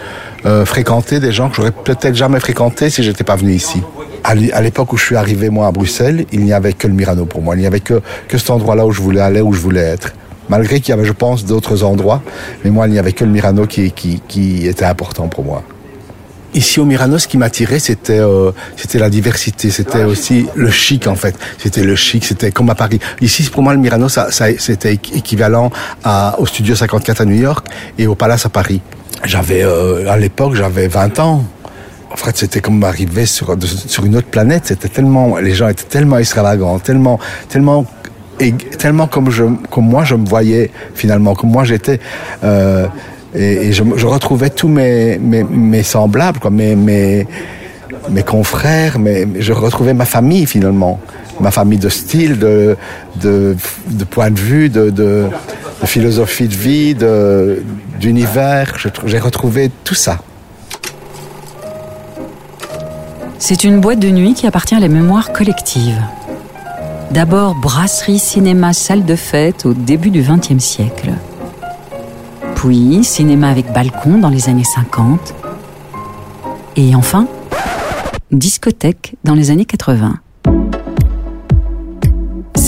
euh, 0.47 0.65
fréquenter 0.65 1.19
des 1.19 1.33
gens 1.33 1.49
que 1.51 1.57
j'aurais 1.57 1.73
peut-être 1.73 2.15
jamais 2.15 2.39
fréquenté 2.39 2.89
si 2.89 3.03
j'étais 3.03 3.25
pas 3.25 3.37
venu 3.37 3.53
ici. 3.53 3.83
À 4.23 4.35
l'époque 4.35 4.93
où 4.93 4.97
je 4.97 5.05
suis 5.05 5.17
arrivé 5.17 5.51
moi 5.51 5.67
à 5.67 5.73
Bruxelles, 5.73 6.27
il 6.33 6.45
n'y 6.45 6.53
avait 6.53 6.73
que 6.73 6.87
le 6.87 6.95
Mirano 6.95 7.27
pour 7.27 7.43
moi. 7.43 7.55
Il 7.57 7.61
n'y 7.61 7.67
avait 7.67 7.81
que, 7.81 8.01
que 8.29 8.39
cet 8.39 8.51
endroit-là 8.51 8.87
où 8.87 8.93
je 8.93 9.01
voulais 9.01 9.21
aller, 9.21 9.41
où 9.41 9.53
je 9.53 9.61
voulais 9.61 9.83
être. 9.83 10.13
Malgré 10.49 10.81
qu'il 10.81 10.91
y 10.91 10.93
avait, 10.93 11.05
je 11.05 11.13
pense, 11.13 11.45
d'autres 11.45 11.83
endroits, 11.83 12.23
mais 12.65 12.71
moi, 12.71 12.87
il 12.87 12.93
n'y 12.93 12.99
avait 12.99 13.13
que 13.13 13.25
le 13.25 13.31
Mirano 13.31 13.67
qui, 13.67 13.91
qui, 13.91 14.21
qui 14.27 14.67
était 14.67 14.85
important 14.85 15.29
pour 15.29 15.45
moi. 15.45 15.63
Ici 16.55 16.81
au 16.81 16.85
Mirano, 16.85 17.19
ce 17.19 17.29
qui 17.29 17.37
m'attirait, 17.39 17.79
c'était 17.79 18.19
euh, 18.19 18.53
c'était 18.77 18.99
la 18.99 19.11
diversité, 19.11 19.71
c'était 19.71 20.05
aussi 20.05 20.47
le 20.55 20.71
chic 20.71 21.07
en 21.07 21.17
fait. 21.17 21.37
C'était 21.59 21.83
le 21.83 21.97
chic, 21.97 22.25
c'était 22.25 22.51
comme 22.51 22.71
à 22.71 22.75
Paris. 22.75 22.99
Ici, 23.21 23.43
pour 23.51 23.63
moi, 23.63 23.75
le 23.75 23.81
Mirano, 23.81 24.09
ça, 24.09 24.31
ça 24.31 24.47
c'était 24.59 24.95
équivalent 24.95 25.71
à, 26.03 26.37
au 26.39 26.47
Studio 26.47 26.75
54 26.75 27.21
à 27.21 27.25
New 27.27 27.37
York 27.37 27.67
et 27.99 28.07
au 28.07 28.15
Palace 28.15 28.47
à 28.47 28.49
Paris. 28.49 28.81
J'avais 29.27 29.63
euh, 29.63 30.09
à 30.09 30.17
l'époque, 30.17 30.55
j'avais 30.55 30.89
20 30.89 31.19
ans. 31.21 31.45
En 32.11 32.17
fait, 32.17 32.37
c'était 32.37 32.61
comme 32.61 32.83
arriver 32.85 33.27
sur 33.27 33.57
sur 33.87 34.05
une 34.05 34.17
autre 34.17 34.29
planète. 34.29 34.67
C'était 34.67 34.89
tellement, 34.89 35.37
les 35.39 35.55
gens 35.55 35.69
étaient 35.69 35.85
tellement 35.85 36.19
extravagants, 36.19 36.79
tellement 36.79 37.19
tellement 37.49 37.85
tellement 38.79 39.07
comme 39.07 39.31
je 39.31 39.45
comme 39.71 39.87
moi 39.87 40.05
je 40.05 40.15
me 40.15 40.27
voyais 40.27 40.71
finalement, 40.95 41.35
comme 41.35 41.51
moi 41.51 41.65
j'étais. 41.65 42.01
Euh, 42.45 42.87
et, 43.35 43.69
et 43.69 43.73
je, 43.73 43.83
je, 43.97 44.07
retrouvais 44.07 44.51
tous 44.51 44.69
mes, 44.69 45.19
mes, 45.19 45.45
mes 45.45 45.83
semblables, 45.83 46.39
quoi, 46.39 46.51
mes, 46.51 46.75
mes, 46.75 47.27
mes 48.09 48.23
confrères, 48.23 48.99
mais 48.99 49.27
je 49.39 49.53
retrouvais 49.53 49.95
ma 49.95 50.05
famille 50.05 50.47
finalement, 50.47 51.01
ma 51.41 51.51
famille 51.51 51.79
de 51.79 51.89
style, 51.89 52.39
de, 52.39 52.77
point 54.11 54.31
de 54.31 54.39
vue, 54.39 54.69
de, 54.69 54.91
de, 54.91 55.27
de 55.81 55.87
philosophie 55.87 56.49
de 56.49 56.55
vie, 56.55 56.97
d'univers. 58.01 58.77
J'ai 59.07 59.19
retrouvé 59.19 59.71
tout 59.85 59.95
ça. 59.95 60.19
C'est 63.39 63.65
une 63.65 63.81
boîte 63.81 63.99
de 63.99 64.09
nuit 64.09 64.35
qui 64.35 64.47
appartient 64.47 64.75
à 64.75 64.81
la 64.81 64.89
mémoire 64.89 65.33
collective. 65.33 66.01
D'abord 67.11 67.55
brasserie, 67.55 68.19
cinéma, 68.19 68.73
salle 68.73 69.05
de 69.05 69.15
fête 69.15 69.67
au 69.67 69.75
début 69.75 70.11
du 70.11 70.23
XXe 70.23 70.63
siècle. 70.63 71.13
Puis 72.57 73.05
cinéma 73.05 73.49
avec 73.49 73.73
balcon 73.73 74.19
dans 74.19 74.31
les 74.31 74.49
années 74.49 74.65
50. 74.65 75.35
Et 76.77 76.95
enfin, 76.95 77.29
discothèque 78.33 79.15
dans 79.23 79.35
les 79.35 79.51
années 79.51 79.65
80. 79.65 80.19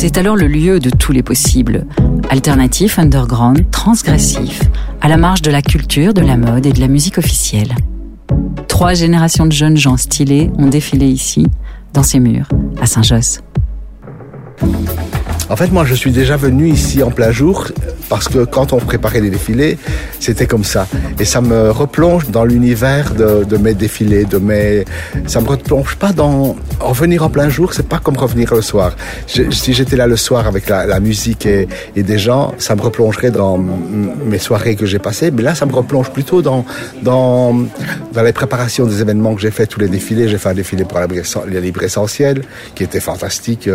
C'est 0.01 0.17
alors 0.17 0.37
le 0.37 0.47
lieu 0.47 0.79
de 0.79 0.91
tous 0.91 1.11
les 1.11 1.25
possibles, 1.25 1.85
alternatif, 2.31 3.01
underground, 3.01 3.69
transgressif, 3.73 4.63
à 5.01 5.09
la 5.09 5.17
marge 5.17 5.43
de 5.43 5.51
la 5.51 5.61
culture, 5.61 6.15
de 6.15 6.21
la 6.21 6.37
mode 6.37 6.67
et 6.67 6.73
de 6.73 6.79
la 6.79 6.87
musique 6.87 7.19
officielle. 7.19 7.75
Trois 8.69 8.95
générations 8.95 9.45
de 9.45 9.51
jeunes 9.51 9.77
gens 9.77 9.97
stylés 9.97 10.53
ont 10.57 10.69
défilé 10.69 11.07
ici, 11.07 11.49
dans 11.95 12.05
ces 12.05 12.21
murs, 12.21 12.49
à 12.81 12.87
Saint-Josse. 12.87 13.41
En 15.51 15.57
fait, 15.57 15.73
moi, 15.73 15.85
je 15.87 15.95
suis 15.95 16.13
déjà 16.13 16.37
venu 16.37 16.69
ici 16.69 17.03
en 17.03 17.11
plein 17.11 17.31
jour 17.31 17.69
parce 18.11 18.29
que 18.29 18.45
quand 18.45 18.73
on 18.73 18.79
préparait 18.79 19.21
les 19.21 19.31
défilés, 19.31 19.79
c'était 20.21 20.47
comme 20.47 20.65
ça. 20.65 20.87
Et 21.19 21.25
ça 21.25 21.41
me 21.41 21.71
replonge 21.71 22.29
dans 22.29 22.45
l'univers 22.45 23.15
de, 23.15 23.45
de, 23.45 23.57
mes 23.57 23.75
défilés, 23.75 24.25
de 24.25 24.39
mes. 24.39 24.85
Ça 25.27 25.41
me 25.41 25.49
replonge 25.49 25.97
pas 25.97 26.13
dans 26.13 26.55
revenir 26.81 27.23
en 27.23 27.31
plein 27.31 27.49
jour. 27.49 27.73
C'est 27.73 27.89
pas 27.89 27.99
comme 27.99 28.17
revenir 28.17 28.55
le 28.55 28.63
soir. 28.63 28.95
Si 29.27 29.73
j'étais 29.73 29.97
là 29.97 30.07
le 30.07 30.17
soir 30.17 30.47
avec 30.47 30.69
la, 30.69 31.01
musique 31.01 31.47
et, 31.47 31.67
des 31.97 32.19
gens, 32.19 32.55
ça 32.59 32.77
me 32.77 32.83
replongerait 32.83 33.31
dans 33.31 33.59
mes 33.59 34.39
soirées 34.39 34.77
que 34.77 34.87
j'ai 34.87 34.99
passées. 34.99 35.31
Mais 35.31 35.43
là, 35.43 35.55
ça 35.55 35.65
me 35.65 35.73
replonge 35.73 36.11
plutôt 36.11 36.43
dans 36.43 36.65
dans 37.03 37.55
dans 38.13 38.23
les 38.23 38.33
préparations 38.33 38.87
des 38.87 39.01
événements 39.01 39.35
que 39.35 39.41
j'ai 39.41 39.51
fait, 39.51 39.67
tous 39.67 39.81
les 39.81 39.89
défilés. 39.89 40.29
J'ai 40.29 40.39
fait 40.39 40.51
un 40.51 40.55
défilé 40.55 40.85
pour 40.85 40.99
la 40.99 41.61
libre 41.61 41.83
essentielle, 41.83 42.43
qui 42.75 42.85
était 42.85 43.01
fantastique. 43.01 43.69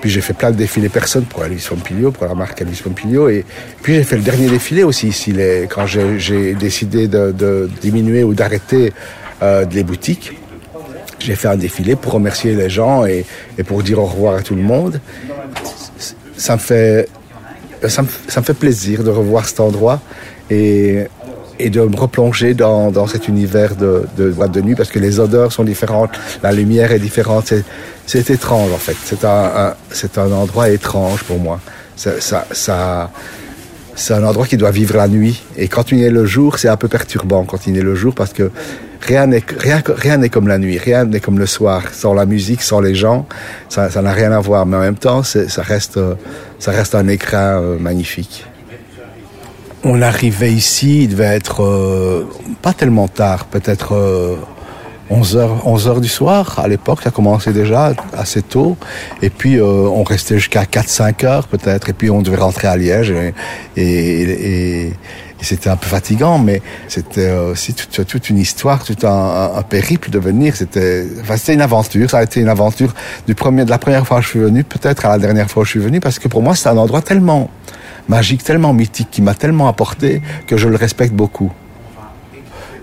Puis 0.00 0.10
j'ai 0.10 0.20
fait 0.20 0.34
plein 0.34 0.50
de 0.50 0.56
défilés 0.56 0.88
personnes 0.88 1.24
pour 1.24 1.44
Elvis 1.44 1.66
Pompilio, 1.68 2.10
pour 2.10 2.26
la 2.26 2.34
marque 2.34 2.60
Elvis 2.60 2.80
Pompilio. 2.82 3.28
Et 3.28 3.44
puis 3.82 3.94
j'ai 3.94 4.04
fait 4.04 4.16
le 4.16 4.22
dernier 4.22 4.48
défilé 4.48 4.82
aussi 4.82 5.08
ici, 5.08 5.34
quand 5.68 5.86
j'ai 5.86 6.54
décidé 6.54 7.08
de, 7.08 7.68
diminuer 7.80 8.22
ou 8.24 8.34
d'arrêter 8.34 8.92
euh, 9.42 9.64
les 9.70 9.82
boutiques. 9.82 10.32
J'ai 11.18 11.34
fait 11.34 11.48
un 11.48 11.56
défilé 11.56 11.96
pour 11.96 12.12
remercier 12.12 12.54
les 12.54 12.68
gens 12.68 13.06
et, 13.06 13.24
pour 13.66 13.82
dire 13.82 13.98
au 13.98 14.06
revoir 14.06 14.34
à 14.34 14.42
tout 14.42 14.54
le 14.54 14.62
monde. 14.62 15.00
Ça 16.36 16.54
me 16.54 16.60
fait, 16.60 17.08
ça 17.88 18.02
me 18.02 18.44
fait 18.44 18.54
plaisir 18.54 19.02
de 19.02 19.10
revoir 19.10 19.48
cet 19.48 19.60
endroit 19.60 20.00
et, 20.50 21.06
et 21.58 21.70
de 21.70 21.80
me 21.80 21.96
replonger 21.96 22.54
dans, 22.54 22.90
dans 22.90 23.06
cet 23.06 23.28
univers 23.28 23.76
de, 23.76 24.04
de 24.16 24.30
boîte 24.30 24.52
de 24.52 24.60
nuit 24.60 24.74
parce 24.74 24.90
que 24.90 24.98
les 24.98 25.20
odeurs 25.20 25.52
sont 25.52 25.64
différentes, 25.64 26.10
la 26.42 26.52
lumière 26.52 26.92
est 26.92 26.98
différente. 26.98 27.52
C'est 28.06 28.30
étrange 28.30 28.72
en 28.72 28.78
fait. 28.78 28.96
C'est 29.04 29.24
un, 29.24 29.74
c'est 29.90 30.18
un 30.18 30.30
endroit 30.32 30.70
étrange 30.70 31.22
pour 31.24 31.38
moi. 31.38 31.60
Ça, 31.96 32.20
ça, 32.20 32.46
ça 32.52 33.10
c'est 33.94 34.12
un 34.12 34.24
endroit 34.24 34.46
qui 34.46 34.56
doit 34.56 34.70
vivre 34.70 34.96
la 34.96 35.08
nuit. 35.08 35.42
Et 35.56 35.68
quand 35.68 35.90
il 35.90 36.02
est 36.02 36.10
le 36.10 36.26
jour, 36.26 36.58
c'est 36.58 36.68
un 36.68 36.76
peu 36.76 36.88
perturbant 36.88 37.44
quand 37.44 37.66
il 37.66 37.76
est 37.78 37.82
le 37.82 37.94
jour 37.94 38.14
parce 38.14 38.32
que 38.32 38.50
rien 39.00 39.26
n'est 39.26 39.42
rien, 39.58 39.82
rien 39.88 40.18
n'est 40.18 40.28
comme 40.28 40.48
la 40.48 40.58
nuit, 40.58 40.78
rien 40.78 41.04
n'est 41.04 41.20
comme 41.20 41.38
le 41.38 41.46
soir. 41.46 41.82
Sans 41.92 42.12
la 42.12 42.26
musique, 42.26 42.62
sans 42.62 42.80
les 42.80 42.94
gens, 42.94 43.26
ça, 43.68 43.90
ça 43.90 44.02
n'a 44.02 44.12
rien 44.12 44.32
à 44.32 44.40
voir. 44.40 44.66
Mais 44.66 44.76
en 44.76 44.80
même 44.80 44.96
temps, 44.96 45.22
ça 45.22 45.62
reste, 45.62 45.98
ça 46.58 46.70
reste 46.72 46.94
un 46.94 47.08
écran 47.08 47.60
euh, 47.62 47.78
magnifique. 47.78 48.44
On 49.88 50.02
arrivait 50.02 50.52
ici, 50.52 51.04
il 51.04 51.10
devait 51.10 51.36
être 51.36 51.62
euh, 51.62 52.28
pas 52.60 52.72
tellement 52.72 53.06
tard, 53.06 53.44
peut-être 53.44 53.94
euh, 53.94 54.34
11 55.10 55.36
heures, 55.36 55.64
11 55.64 55.86
heures 55.86 56.00
du 56.00 56.08
soir. 56.08 56.58
À 56.58 56.66
l'époque, 56.66 57.02
ça 57.04 57.12
commençait 57.12 57.52
déjà 57.52 57.92
assez 58.12 58.42
tôt. 58.42 58.76
Et 59.22 59.30
puis, 59.30 59.60
euh, 59.60 59.62
on 59.64 60.02
restait 60.02 60.38
jusqu'à 60.38 60.64
4-5 60.64 61.24
heures 61.24 61.46
peut-être. 61.46 61.88
Et 61.88 61.92
puis, 61.92 62.10
on 62.10 62.20
devait 62.20 62.36
rentrer 62.36 62.66
à 62.66 62.76
Liège. 62.76 63.14
Et, 63.76 64.92
c'était 65.40 65.70
un 65.70 65.76
peu 65.76 65.86
fatigant, 65.86 66.38
mais 66.38 66.62
c'était 66.88 67.30
aussi 67.30 67.72
toute, 67.72 68.04
toute, 68.06 68.30
une 68.30 68.38
histoire, 68.38 68.82
tout 68.82 69.06
un, 69.06 69.52
un 69.54 69.62
périple 69.62 70.10
de 70.10 70.18
venir. 70.18 70.56
C'était 70.56 71.06
enfin, 71.20 71.36
une 71.52 71.60
aventure. 71.60 72.10
Ça 72.10 72.18
a 72.18 72.22
été 72.24 72.40
une 72.40 72.48
aventure 72.48 72.92
du 73.28 73.36
premier, 73.36 73.64
de 73.64 73.70
la 73.70 73.78
première 73.78 74.04
fois 74.04 74.16
que 74.18 74.24
je 74.24 74.30
suis 74.30 74.40
venu, 74.40 74.64
peut-être 74.64 75.06
à 75.06 75.10
la 75.10 75.18
dernière 75.18 75.48
fois 75.48 75.62
que 75.62 75.68
je 75.68 75.72
suis 75.72 75.80
venu, 75.80 76.00
parce 76.00 76.18
que 76.18 76.26
pour 76.26 76.42
moi, 76.42 76.56
c'est 76.56 76.68
un 76.68 76.76
endroit 76.76 77.02
tellement 77.02 77.50
magique, 78.08 78.42
tellement 78.42 78.72
mythique, 78.72 79.08
qui 79.10 79.22
m'a 79.22 79.34
tellement 79.34 79.68
apporté 79.68 80.22
que 80.46 80.56
je 80.56 80.68
le 80.68 80.76
respecte 80.76 81.14
beaucoup. 81.14 81.52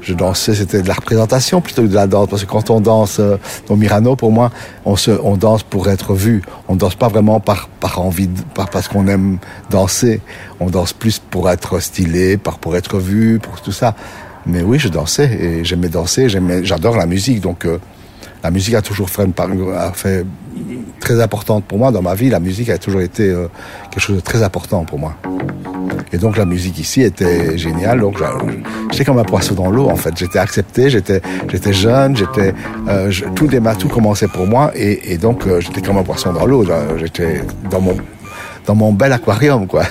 Je 0.03 0.13
dansais, 0.13 0.53
c'était 0.53 0.81
de 0.81 0.87
la 0.87 0.95
représentation 0.95 1.61
plutôt 1.61 1.83
que 1.83 1.87
de 1.87 1.95
la 1.95 2.07
danse, 2.07 2.27
parce 2.29 2.43
que 2.43 2.49
quand 2.49 2.69
on 2.69 2.81
danse 2.81 3.19
euh, 3.21 3.37
au 3.69 3.77
Mirano, 3.77 4.17
pour 4.17 4.33
moi, 4.33 4.51
on, 4.83 4.97
se, 4.97 5.11
on 5.11 5.37
danse 5.37 5.63
pour 5.63 5.89
être 5.89 6.13
vu. 6.13 6.41
On 6.67 6.75
danse 6.75 6.95
pas 6.95 7.07
vraiment 7.07 7.39
par, 7.39 7.69
par 7.69 8.01
envie, 8.01 8.29
par, 8.53 8.69
parce 8.69 8.89
qu'on 8.89 9.07
aime 9.07 9.37
danser. 9.69 10.19
On 10.59 10.69
danse 10.69 10.91
plus 10.91 11.19
pour 11.19 11.49
être 11.49 11.79
stylé, 11.79 12.35
par, 12.35 12.59
pour 12.59 12.75
être 12.75 12.97
vu, 12.99 13.39
pour 13.39 13.61
tout 13.61 13.71
ça. 13.71 13.95
Mais 14.45 14.61
oui, 14.61 14.77
je 14.77 14.89
dansais 14.89 15.31
et 15.31 15.63
j'aimais 15.63 15.87
danser, 15.87 16.27
j'adore 16.27 16.97
la 16.97 17.05
musique, 17.05 17.39
donc 17.39 17.65
euh, 17.65 17.79
la 18.43 18.51
musique 18.51 18.75
a 18.75 18.81
toujours 18.81 19.09
fait, 19.09 19.23
une, 19.23 19.33
a 19.73 19.93
fait 19.93 20.25
très 20.99 21.21
importante 21.21 21.63
pour 21.63 21.77
moi 21.77 21.91
dans 21.91 22.01
ma 22.01 22.13
vie. 22.13 22.29
La 22.29 22.41
musique 22.41 22.69
a 22.69 22.77
toujours 22.77 23.01
été 23.01 23.29
euh, 23.29 23.47
quelque 23.89 24.01
chose 24.01 24.17
de 24.17 24.21
très 24.21 24.43
important 24.43 24.83
pour 24.83 24.99
moi. 24.99 25.15
Et 26.11 26.17
donc 26.17 26.37
la 26.37 26.45
musique 26.45 26.77
ici 26.77 27.01
était 27.01 27.57
géniale. 27.57 28.01
Donc 28.01 28.21
j'étais 28.91 29.05
comme 29.05 29.17
un 29.17 29.23
poisson 29.23 29.55
dans 29.55 29.71
l'eau 29.71 29.89
en 29.89 29.95
fait. 29.95 30.15
J'étais 30.17 30.39
accepté, 30.39 30.89
j'étais 30.89 31.21
j'étais 31.49 31.73
jeune, 31.73 32.17
j'étais 32.17 32.53
euh, 32.89 33.11
tout 33.33 33.47
démarre, 33.47 33.77
tout 33.77 33.87
commençait 33.87 34.27
pour 34.27 34.45
moi 34.45 34.71
et, 34.75 35.13
et 35.13 35.17
donc 35.17 35.47
euh, 35.47 35.61
j'étais 35.61 35.81
comme 35.81 35.97
un 35.97 36.03
poisson 36.03 36.33
dans 36.33 36.45
l'eau. 36.45 36.65
J'étais 36.97 37.43
dans 37.71 37.79
mon 37.79 37.95
dans 38.65 38.75
mon 38.75 38.91
bel 38.91 39.13
aquarium 39.13 39.67
quoi. 39.67 39.83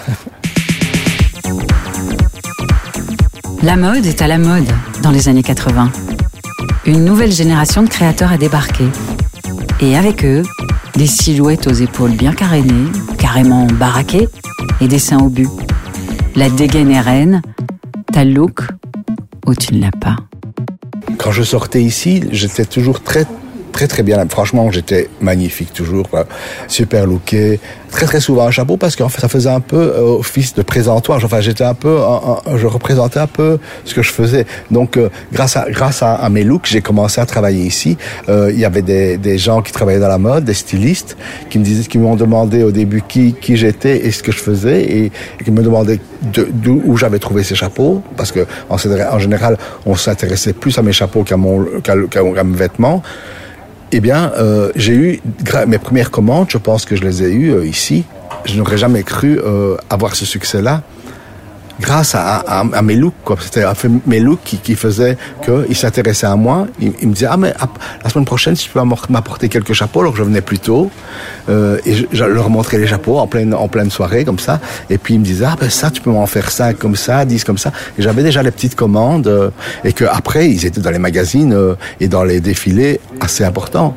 La 3.62 3.76
mode 3.76 4.04
est 4.04 4.20
à 4.20 4.26
la 4.26 4.38
mode 4.38 4.68
dans 5.02 5.10
les 5.10 5.28
années 5.28 5.42
80. 5.42 6.11
Une 6.84 7.04
nouvelle 7.04 7.30
génération 7.30 7.84
de 7.84 7.88
créateurs 7.88 8.32
a 8.32 8.38
débarqué. 8.38 8.84
Et 9.80 9.96
avec 9.96 10.24
eux, 10.24 10.42
des 10.96 11.06
silhouettes 11.06 11.68
aux 11.68 11.72
épaules 11.72 12.10
bien 12.10 12.32
carénées, 12.32 12.90
carrément 13.18 13.66
baraquées, 13.66 14.28
et 14.80 14.88
des 14.88 14.98
seins 14.98 15.20
au 15.20 15.28
but. 15.28 15.48
La 16.34 16.50
dégaine 16.50 16.90
est 16.90 17.00
reine, 17.00 17.40
ta 18.12 18.24
look 18.24 18.62
ou 19.46 19.54
tu 19.54 19.74
ne 19.74 19.80
l'as 19.80 19.92
pas. 19.92 20.16
Quand 21.18 21.30
je 21.30 21.44
sortais 21.44 21.82
ici, 21.82 22.24
j'étais 22.32 22.64
toujours 22.64 23.00
très 23.00 23.26
très 23.72 23.88
très 23.88 24.02
bien. 24.02 24.24
Franchement, 24.28 24.70
j'étais 24.70 25.08
magnifique 25.20 25.72
toujours, 25.72 26.08
super 26.68 27.06
looké. 27.06 27.58
Très 27.90 28.06
très 28.06 28.20
souvent 28.20 28.46
un 28.46 28.50
chapeau 28.50 28.78
parce 28.78 28.96
qu'en 28.96 29.10
fait, 29.10 29.20
ça 29.20 29.28
faisait 29.28 29.50
un 29.50 29.60
peu 29.60 29.76
euh, 29.76 30.18
office 30.18 30.54
de 30.54 30.62
présentoir. 30.62 31.20
Enfin, 31.22 31.40
j'étais 31.40 31.64
un 31.64 31.74
peu, 31.74 31.98
je 32.56 32.66
représentais 32.66 33.20
un 33.20 33.26
peu 33.26 33.58
ce 33.84 33.94
que 33.94 34.02
je 34.02 34.10
faisais. 34.10 34.46
Donc, 34.70 34.96
euh, 34.96 35.10
grâce 35.32 35.56
à 35.56 35.66
grâce 35.70 36.02
à, 36.02 36.28
mes 36.30 36.44
looks, 36.44 36.66
j'ai 36.66 36.80
commencé 36.80 37.20
à 37.20 37.26
travailler 37.26 37.64
ici. 37.64 37.98
Euh, 38.28 38.50
il 38.52 38.58
y 38.58 38.64
avait 38.64 38.80
des, 38.82 39.18
des 39.18 39.36
gens 39.36 39.60
qui 39.60 39.72
travaillaient 39.72 40.00
dans 40.00 40.08
la 40.08 40.18
mode, 40.18 40.44
des 40.44 40.54
stylistes, 40.54 41.16
qui 41.50 41.58
me 41.58 41.64
disaient, 41.64 41.86
qui 41.86 41.98
m'ont 41.98 42.16
demandé 42.16 42.62
au 42.62 42.70
début 42.70 43.02
qui 43.06 43.34
qui 43.34 43.56
j'étais 43.56 44.06
et 44.06 44.10
ce 44.10 44.22
que 44.22 44.32
je 44.32 44.38
faisais 44.38 44.82
et, 44.82 45.12
qui 45.44 45.50
me 45.50 45.62
demandaient 45.62 46.00
d'où 46.22 46.80
où 46.84 46.96
j'avais 46.96 47.18
trouvé 47.18 47.42
ces 47.42 47.54
chapeaux 47.54 48.02
parce 48.16 48.32
que 48.32 48.46
en, 48.70 48.78
général, 49.18 49.58
on 49.86 49.96
s'intéressait 49.96 50.52
plus 50.52 50.78
à 50.78 50.82
mes 50.82 50.92
chapeaux 50.92 51.24
qu'à 51.24 51.36
mon 51.36 51.64
qu'à 51.82 52.44
mes 52.44 52.56
vêtements 52.56 53.02
eh 53.92 54.00
bien, 54.00 54.32
euh, 54.38 54.72
j'ai 54.74 54.94
eu 54.94 55.20
mes 55.66 55.78
premières 55.78 56.10
commandes, 56.10 56.46
je 56.48 56.58
pense 56.58 56.86
que 56.86 56.96
je 56.96 57.02
les 57.02 57.22
ai 57.22 57.30
eues 57.30 57.52
euh, 57.52 57.66
ici. 57.66 58.04
Je 58.46 58.56
n'aurais 58.56 58.78
jamais 58.78 59.02
cru 59.02 59.38
euh, 59.38 59.76
avoir 59.90 60.16
ce 60.16 60.24
succès-là 60.24 60.82
grâce 61.80 62.14
à, 62.14 62.64
mes 62.82 62.94
looks. 62.94 63.14
C'était 63.40 63.64
mes 64.06 64.20
looks 64.20 64.40
qui, 64.44 64.74
faisaient 64.76 65.16
qu'il 65.44 65.74
s'intéressait 65.74 66.28
à 66.28 66.36
moi. 66.36 66.68
Il, 66.80 66.92
il, 67.00 67.08
me 67.08 67.12
disait, 67.12 67.26
ah 67.28 67.36
mais 67.36 67.52
la 68.04 68.08
semaine 68.08 68.24
prochaine, 68.24 68.54
si 68.54 68.66
tu 68.66 68.70
peux 68.70 68.80
m'apporter 69.08 69.48
quelques 69.48 69.72
chapeaux, 69.72 70.00
alors 70.00 70.14
je 70.14 70.22
venais 70.22 70.42
plus 70.42 70.60
tôt. 70.60 70.90
Et 71.48 71.94
je, 72.12 72.24
leur 72.24 72.50
montrais 72.50 72.78
les 72.78 72.86
chapeaux 72.86 73.18
en 73.18 73.26
pleine, 73.26 73.90
soirée, 73.90 74.24
comme 74.24 74.38
ça. 74.38 74.60
Et 74.90 74.98
puis 74.98 75.14
il 75.14 75.20
me 75.20 75.24
disait, 75.24 75.46
ah 75.48 75.56
ben 75.60 75.70
ça, 75.70 75.90
tu 75.90 76.00
peux 76.00 76.10
m'en 76.10 76.26
faire 76.26 76.52
ça 76.52 76.72
comme 76.72 76.94
ça, 76.94 77.24
10 77.24 77.42
comme 77.42 77.58
ça. 77.58 77.72
Et 77.98 78.02
j'avais 78.02 78.22
déjà 78.22 78.44
les 78.44 78.52
petites 78.52 78.76
commandes. 78.76 79.52
Et 79.82 79.92
que 79.92 80.04
après, 80.04 80.50
ils 80.50 80.64
étaient 80.64 80.80
dans 80.80 80.90
les 80.90 81.00
magazines 81.00 81.56
et 81.98 82.06
dans 82.06 82.22
les 82.22 82.38
défilés 82.38 83.00
assez 83.22 83.44
importants. 83.44 83.94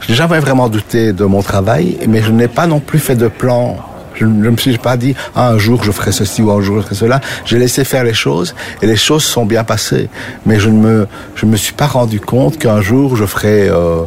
Je 0.00 0.10
n'ai 0.10 0.14
jamais 0.16 0.38
vraiment 0.38 0.68
douté 0.68 1.12
de 1.12 1.24
mon 1.24 1.42
travail, 1.42 1.98
mais 2.08 2.22
je 2.22 2.30
n'ai 2.30 2.48
pas 2.48 2.66
non 2.66 2.80
plus 2.80 2.98
fait 2.98 3.16
de 3.16 3.28
plan 3.28 3.76
je 4.20 4.26
ne 4.26 4.50
me 4.50 4.56
suis 4.56 4.76
pas 4.76 4.96
dit, 4.96 5.14
ah, 5.34 5.50
un 5.50 5.58
jour 5.58 5.82
je 5.82 5.92
ferai 5.92 6.12
ceci 6.12 6.42
ou 6.42 6.50
un 6.50 6.60
jour 6.60 6.76
je 6.76 6.82
ferai 6.82 6.94
cela. 6.94 7.20
J'ai 7.46 7.58
laissé 7.58 7.84
faire 7.84 8.04
les 8.04 8.12
choses 8.12 8.54
et 8.82 8.86
les 8.86 8.96
choses 8.96 9.24
sont 9.24 9.46
bien 9.46 9.64
passées. 9.64 10.08
Mais 10.44 10.60
je 10.60 10.68
ne 10.68 10.78
me, 10.78 11.06
je 11.34 11.46
me 11.46 11.56
suis 11.56 11.72
pas 11.72 11.86
rendu 11.86 12.20
compte 12.20 12.58
qu'un 12.58 12.82
jour 12.82 13.16
je 13.16 13.24
ferai, 13.24 13.68
euh, 13.68 14.02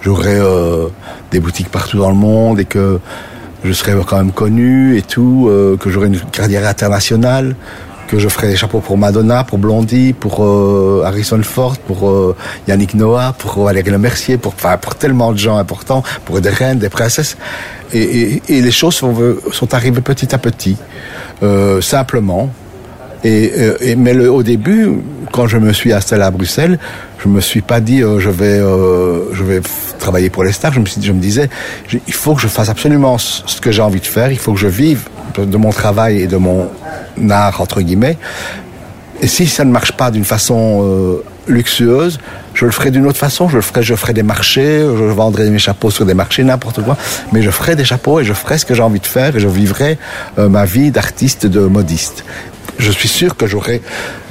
j'aurai 0.00 0.36
euh, 0.36 0.86
des 1.30 1.40
boutiques 1.40 1.70
partout 1.70 1.98
dans 1.98 2.08
le 2.08 2.16
monde 2.16 2.60
et 2.60 2.64
que 2.64 2.98
je 3.64 3.72
serai 3.72 3.92
quand 4.06 4.16
même 4.16 4.32
connu 4.32 4.96
et 4.96 5.02
tout, 5.02 5.48
euh, 5.50 5.76
que 5.76 5.90
j'aurai 5.90 6.06
une 6.06 6.20
carrière 6.20 6.66
internationale 6.66 7.54
que 8.08 8.18
je 8.18 8.28
ferai 8.28 8.48
des 8.48 8.56
chapeaux 8.56 8.80
pour 8.80 8.98
Madonna, 8.98 9.44
pour 9.44 9.58
Blondie, 9.58 10.14
pour 10.14 10.42
euh, 10.42 11.02
Harrison 11.04 11.40
Ford, 11.42 11.76
pour 11.78 12.08
euh, 12.08 12.34
Yannick 12.66 12.94
Noah, 12.94 13.34
pour 13.38 13.64
Valérie 13.64 13.90
Le 13.90 13.98
Mercier, 13.98 14.38
pour, 14.38 14.54
enfin, 14.54 14.78
pour 14.78 14.94
tellement 14.96 15.32
de 15.32 15.38
gens 15.38 15.58
importants, 15.58 16.02
pour 16.24 16.40
des 16.40 16.48
reines, 16.48 16.78
des 16.78 16.88
princesses. 16.88 17.36
Et, 17.92 18.40
les 18.48 18.70
choses 18.70 18.94
sont, 18.94 19.74
arrivées 19.74 20.00
petit 20.00 20.34
à 20.34 20.38
petit, 20.38 20.76
euh, 21.42 21.80
simplement. 21.80 22.50
Et, 23.24 23.96
mais 23.96 24.14
au 24.26 24.42
début, 24.42 24.90
quand 25.32 25.46
je 25.48 25.58
me 25.58 25.72
suis 25.72 25.92
installé 25.92 26.22
à 26.22 26.30
Bruxelles, 26.30 26.78
je 27.18 27.28
me 27.28 27.40
suis 27.40 27.62
pas 27.62 27.80
dit 27.80 27.98
je 27.98 28.30
vais 28.30 28.58
je 29.32 29.42
vais 29.42 29.60
travailler 29.98 30.30
pour 30.30 30.44
les 30.44 30.52
stars. 30.52 30.72
Je 30.72 31.12
me 31.12 31.18
disais 31.18 31.50
il 32.06 32.12
faut 32.12 32.36
que 32.36 32.40
je 32.40 32.46
fasse 32.46 32.68
absolument 32.68 33.18
ce 33.18 33.60
que 33.60 33.72
j'ai 33.72 33.82
envie 33.82 33.98
de 33.98 34.06
faire. 34.06 34.30
Il 34.30 34.38
faut 34.38 34.52
que 34.52 34.60
je 34.60 34.68
vive 34.68 35.08
de 35.36 35.56
mon 35.56 35.70
travail 35.70 36.22
et 36.22 36.26
de 36.26 36.36
mon 36.36 36.68
art 37.30 37.60
entre 37.60 37.80
guillemets. 37.80 38.16
Et 39.20 39.26
si 39.26 39.46
ça 39.46 39.64
ne 39.64 39.72
marche 39.72 39.92
pas 39.92 40.10
d'une 40.10 40.24
façon 40.24 40.82
euh, 40.82 41.24
luxueuse, 41.48 42.18
je 42.54 42.64
le 42.64 42.70
ferai 42.70 42.90
d'une 42.90 43.06
autre 43.06 43.18
façon. 43.18 43.48
Je 43.48 43.56
le 43.56 43.62
ferai, 43.62 43.82
je 43.82 43.94
ferai 43.94 44.12
des 44.12 44.22
marchés, 44.22 44.80
je 44.80 45.04
vendrai 45.04 45.50
mes 45.50 45.58
chapeaux 45.58 45.90
sur 45.90 46.06
des 46.06 46.14
marchés, 46.14 46.44
n'importe 46.44 46.82
quoi. 46.82 46.96
Mais 47.32 47.42
je 47.42 47.50
ferai 47.50 47.74
des 47.74 47.84
chapeaux 47.84 48.20
et 48.20 48.24
je 48.24 48.32
ferai 48.32 48.58
ce 48.58 48.64
que 48.64 48.74
j'ai 48.74 48.82
envie 48.82 49.00
de 49.00 49.06
faire 49.06 49.34
et 49.36 49.40
je 49.40 49.48
vivrai 49.48 49.98
euh, 50.38 50.48
ma 50.48 50.64
vie 50.64 50.90
d'artiste, 50.90 51.46
de 51.46 51.60
modiste. 51.60 52.24
Je 52.78 52.92
suis 52.92 53.08
sûr 53.08 53.36
que 53.36 53.46
j'aurai 53.46 53.82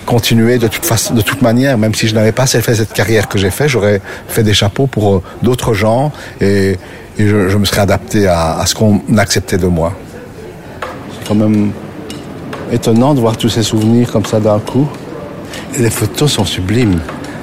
continué 0.05 0.57
de 0.57 0.69
toute 0.69 0.85
façon, 0.85 1.13
de 1.13 1.21
toute 1.21 1.41
manière, 1.41 1.77
même 1.77 1.93
si 1.93 2.07
je 2.07 2.15
n'avais 2.15 2.31
pas 2.31 2.47
fait 2.47 2.75
cette 2.75 2.93
carrière 2.93 3.27
que 3.27 3.37
j'ai 3.37 3.51
fait, 3.51 3.67
j'aurais 3.67 4.01
fait 4.29 4.43
des 4.43 4.53
chapeaux 4.53 4.87
pour 4.87 5.15
euh, 5.15 5.23
d'autres 5.41 5.73
gens 5.73 6.13
et, 6.39 6.77
je, 7.19 7.57
me 7.57 7.65
serais 7.65 7.81
adapté 7.81 8.27
à 8.27 8.63
ce 8.67 8.75
qu'on 8.75 9.01
acceptait 9.17 9.57
de 9.57 9.65
moi. 9.65 9.91
C'est 11.27 11.33
quand 11.33 11.49
même 11.49 11.71
étonnant 12.71 13.13
de 13.13 13.19
voir 13.19 13.35
tous 13.35 13.49
ces 13.49 13.61
souvenirs 13.61 14.09
comme 14.13 14.25
ça 14.25 14.39
d'un 14.39 14.59
coup. 14.59 14.87
Les 15.77 15.89
photos 15.89 16.31
sont 16.31 16.45
sublimes, 16.45 17.01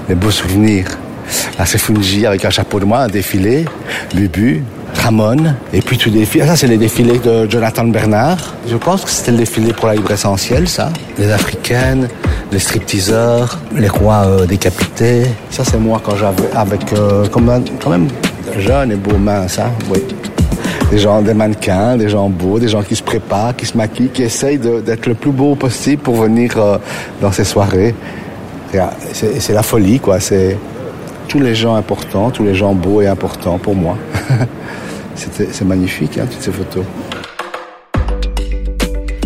les 0.08 0.14
beaux 0.14 0.30
souvenirs. 0.30 0.86
Là, 1.58 1.66
c'est 1.66 1.76
Fungi 1.76 2.24
avec 2.24 2.46
un 2.46 2.50
chapeau 2.50 2.80
de 2.80 2.86
moi, 2.86 3.00
un 3.00 3.08
défilé, 3.08 3.66
Bubu, 4.14 4.64
Ramon, 4.94 5.54
et 5.74 5.82
puis 5.82 5.98
tout 5.98 6.08
défilé. 6.08 6.44
Ah, 6.44 6.48
ça, 6.48 6.56
c'est 6.56 6.66
les 6.66 6.78
défilés 6.78 7.18
de 7.18 7.46
Jonathan 7.50 7.84
Bernard. 7.84 8.54
Je 8.66 8.76
pense 8.78 9.04
que 9.04 9.10
c'était 9.10 9.32
le 9.32 9.38
défilé 9.38 9.74
pour 9.74 9.88
la 9.88 9.96
libre 9.96 10.12
essentielle, 10.12 10.66
ça. 10.66 10.90
Les 11.18 11.30
africaines, 11.30 12.08
les 12.52 12.60
stripteaseurs, 12.60 13.58
les 13.76 13.88
rois 13.88 14.24
euh, 14.24 14.46
décapités. 14.46 15.24
Ça, 15.50 15.62
c'est 15.62 15.78
moi 15.78 16.00
quand 16.02 16.16
j'avais, 16.16 16.50
avec, 16.54 16.90
euh, 16.94 17.26
quand 17.30 17.42
même, 17.42 18.08
jeune 18.56 18.92
et 18.92 18.96
beau 18.96 19.18
mince, 19.18 19.58
hein, 19.58 19.72
oui 19.90 20.02
des 20.94 21.00
gens, 21.00 21.22
des 21.22 21.34
mannequins, 21.34 21.96
des 21.96 22.08
gens 22.08 22.28
beaux, 22.28 22.60
des 22.60 22.68
gens 22.68 22.84
qui 22.84 22.94
se 22.94 23.02
préparent, 23.02 23.56
qui 23.56 23.66
se 23.66 23.76
maquillent, 23.76 24.10
qui 24.10 24.22
essayent 24.22 24.58
d'être 24.58 25.06
le 25.06 25.14
plus 25.14 25.32
beau 25.32 25.56
possible 25.56 26.00
pour 26.00 26.14
venir 26.14 26.56
euh, 26.56 26.78
dans 27.20 27.32
ces 27.32 27.42
soirées. 27.42 27.96
C'est 29.12 29.52
la 29.52 29.64
folie, 29.64 29.98
quoi. 29.98 30.20
C'est 30.20 30.56
tous 31.26 31.40
les 31.40 31.56
gens 31.56 31.74
importants, 31.74 32.30
tous 32.30 32.44
les 32.44 32.54
gens 32.54 32.74
beaux 32.74 33.00
et 33.02 33.08
importants 33.08 33.58
pour 33.58 33.74
moi. 33.74 33.96
C'est 35.16 35.64
magnifique, 35.64 36.16
hein, 36.18 36.26
toutes 36.30 36.42
ces 36.42 36.52
photos. 36.52 36.84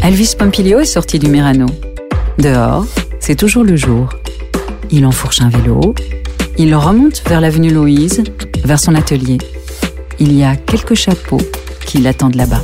Elvis 0.03 0.35
Pompilio 0.39 0.81
est 0.81 0.87
sorti 0.87 1.19
du 1.19 1.29
Merano. 1.29 1.67
Dehors, 2.39 2.87
c'est 3.21 3.37
toujours 3.37 3.65
le 3.65 3.77
jour. 3.77 4.09
Il 4.91 5.05
enfourche 5.07 5.41
un 5.41 5.49
vélo, 5.49 5.95
il 6.57 6.75
remonte 6.75 7.23
vers 7.27 7.41
l'avenue 7.41 7.71
Louise, 7.71 8.23
vers 8.65 8.79
son 8.79 8.95
atelier 8.95 9.39
il 10.21 10.37
y 10.37 10.45
a 10.45 10.57
quelques 10.57 10.95
chapeaux 10.95 11.41
qui 11.88 11.98
l'attendent 11.98 12.35
là-bas. 12.35 12.62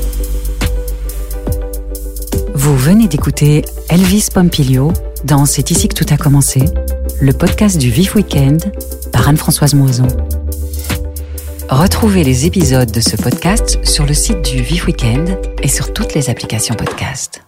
Vous 2.54 2.76
venez 2.76 3.08
d'écouter 3.08 3.64
Elvis 3.88 4.28
Pompilio 4.32 4.92
dans 5.24 5.46
C'est 5.46 5.70
ici 5.70 5.88
que 5.88 5.94
tout 5.94 6.04
a 6.12 6.18
commencé, 6.18 6.62
le 7.22 7.32
podcast 7.32 7.78
du 7.78 7.90
Vif 7.90 8.14
Weekend 8.16 8.70
par 9.12 9.26
Anne-Françoise 9.26 9.72
Moison. 9.72 10.08
Retrouvez 11.70 12.22
les 12.22 12.44
épisodes 12.44 12.92
de 12.92 13.00
ce 13.00 13.16
podcast 13.16 13.78
sur 13.82 14.04
le 14.04 14.12
site 14.12 14.42
du 14.42 14.60
Vif 14.60 14.87
Weekend 14.87 15.38
et 15.62 15.68
sur 15.68 15.94
toutes 15.94 16.12
les 16.12 16.28
applications 16.28 16.74
podcast. 16.74 17.42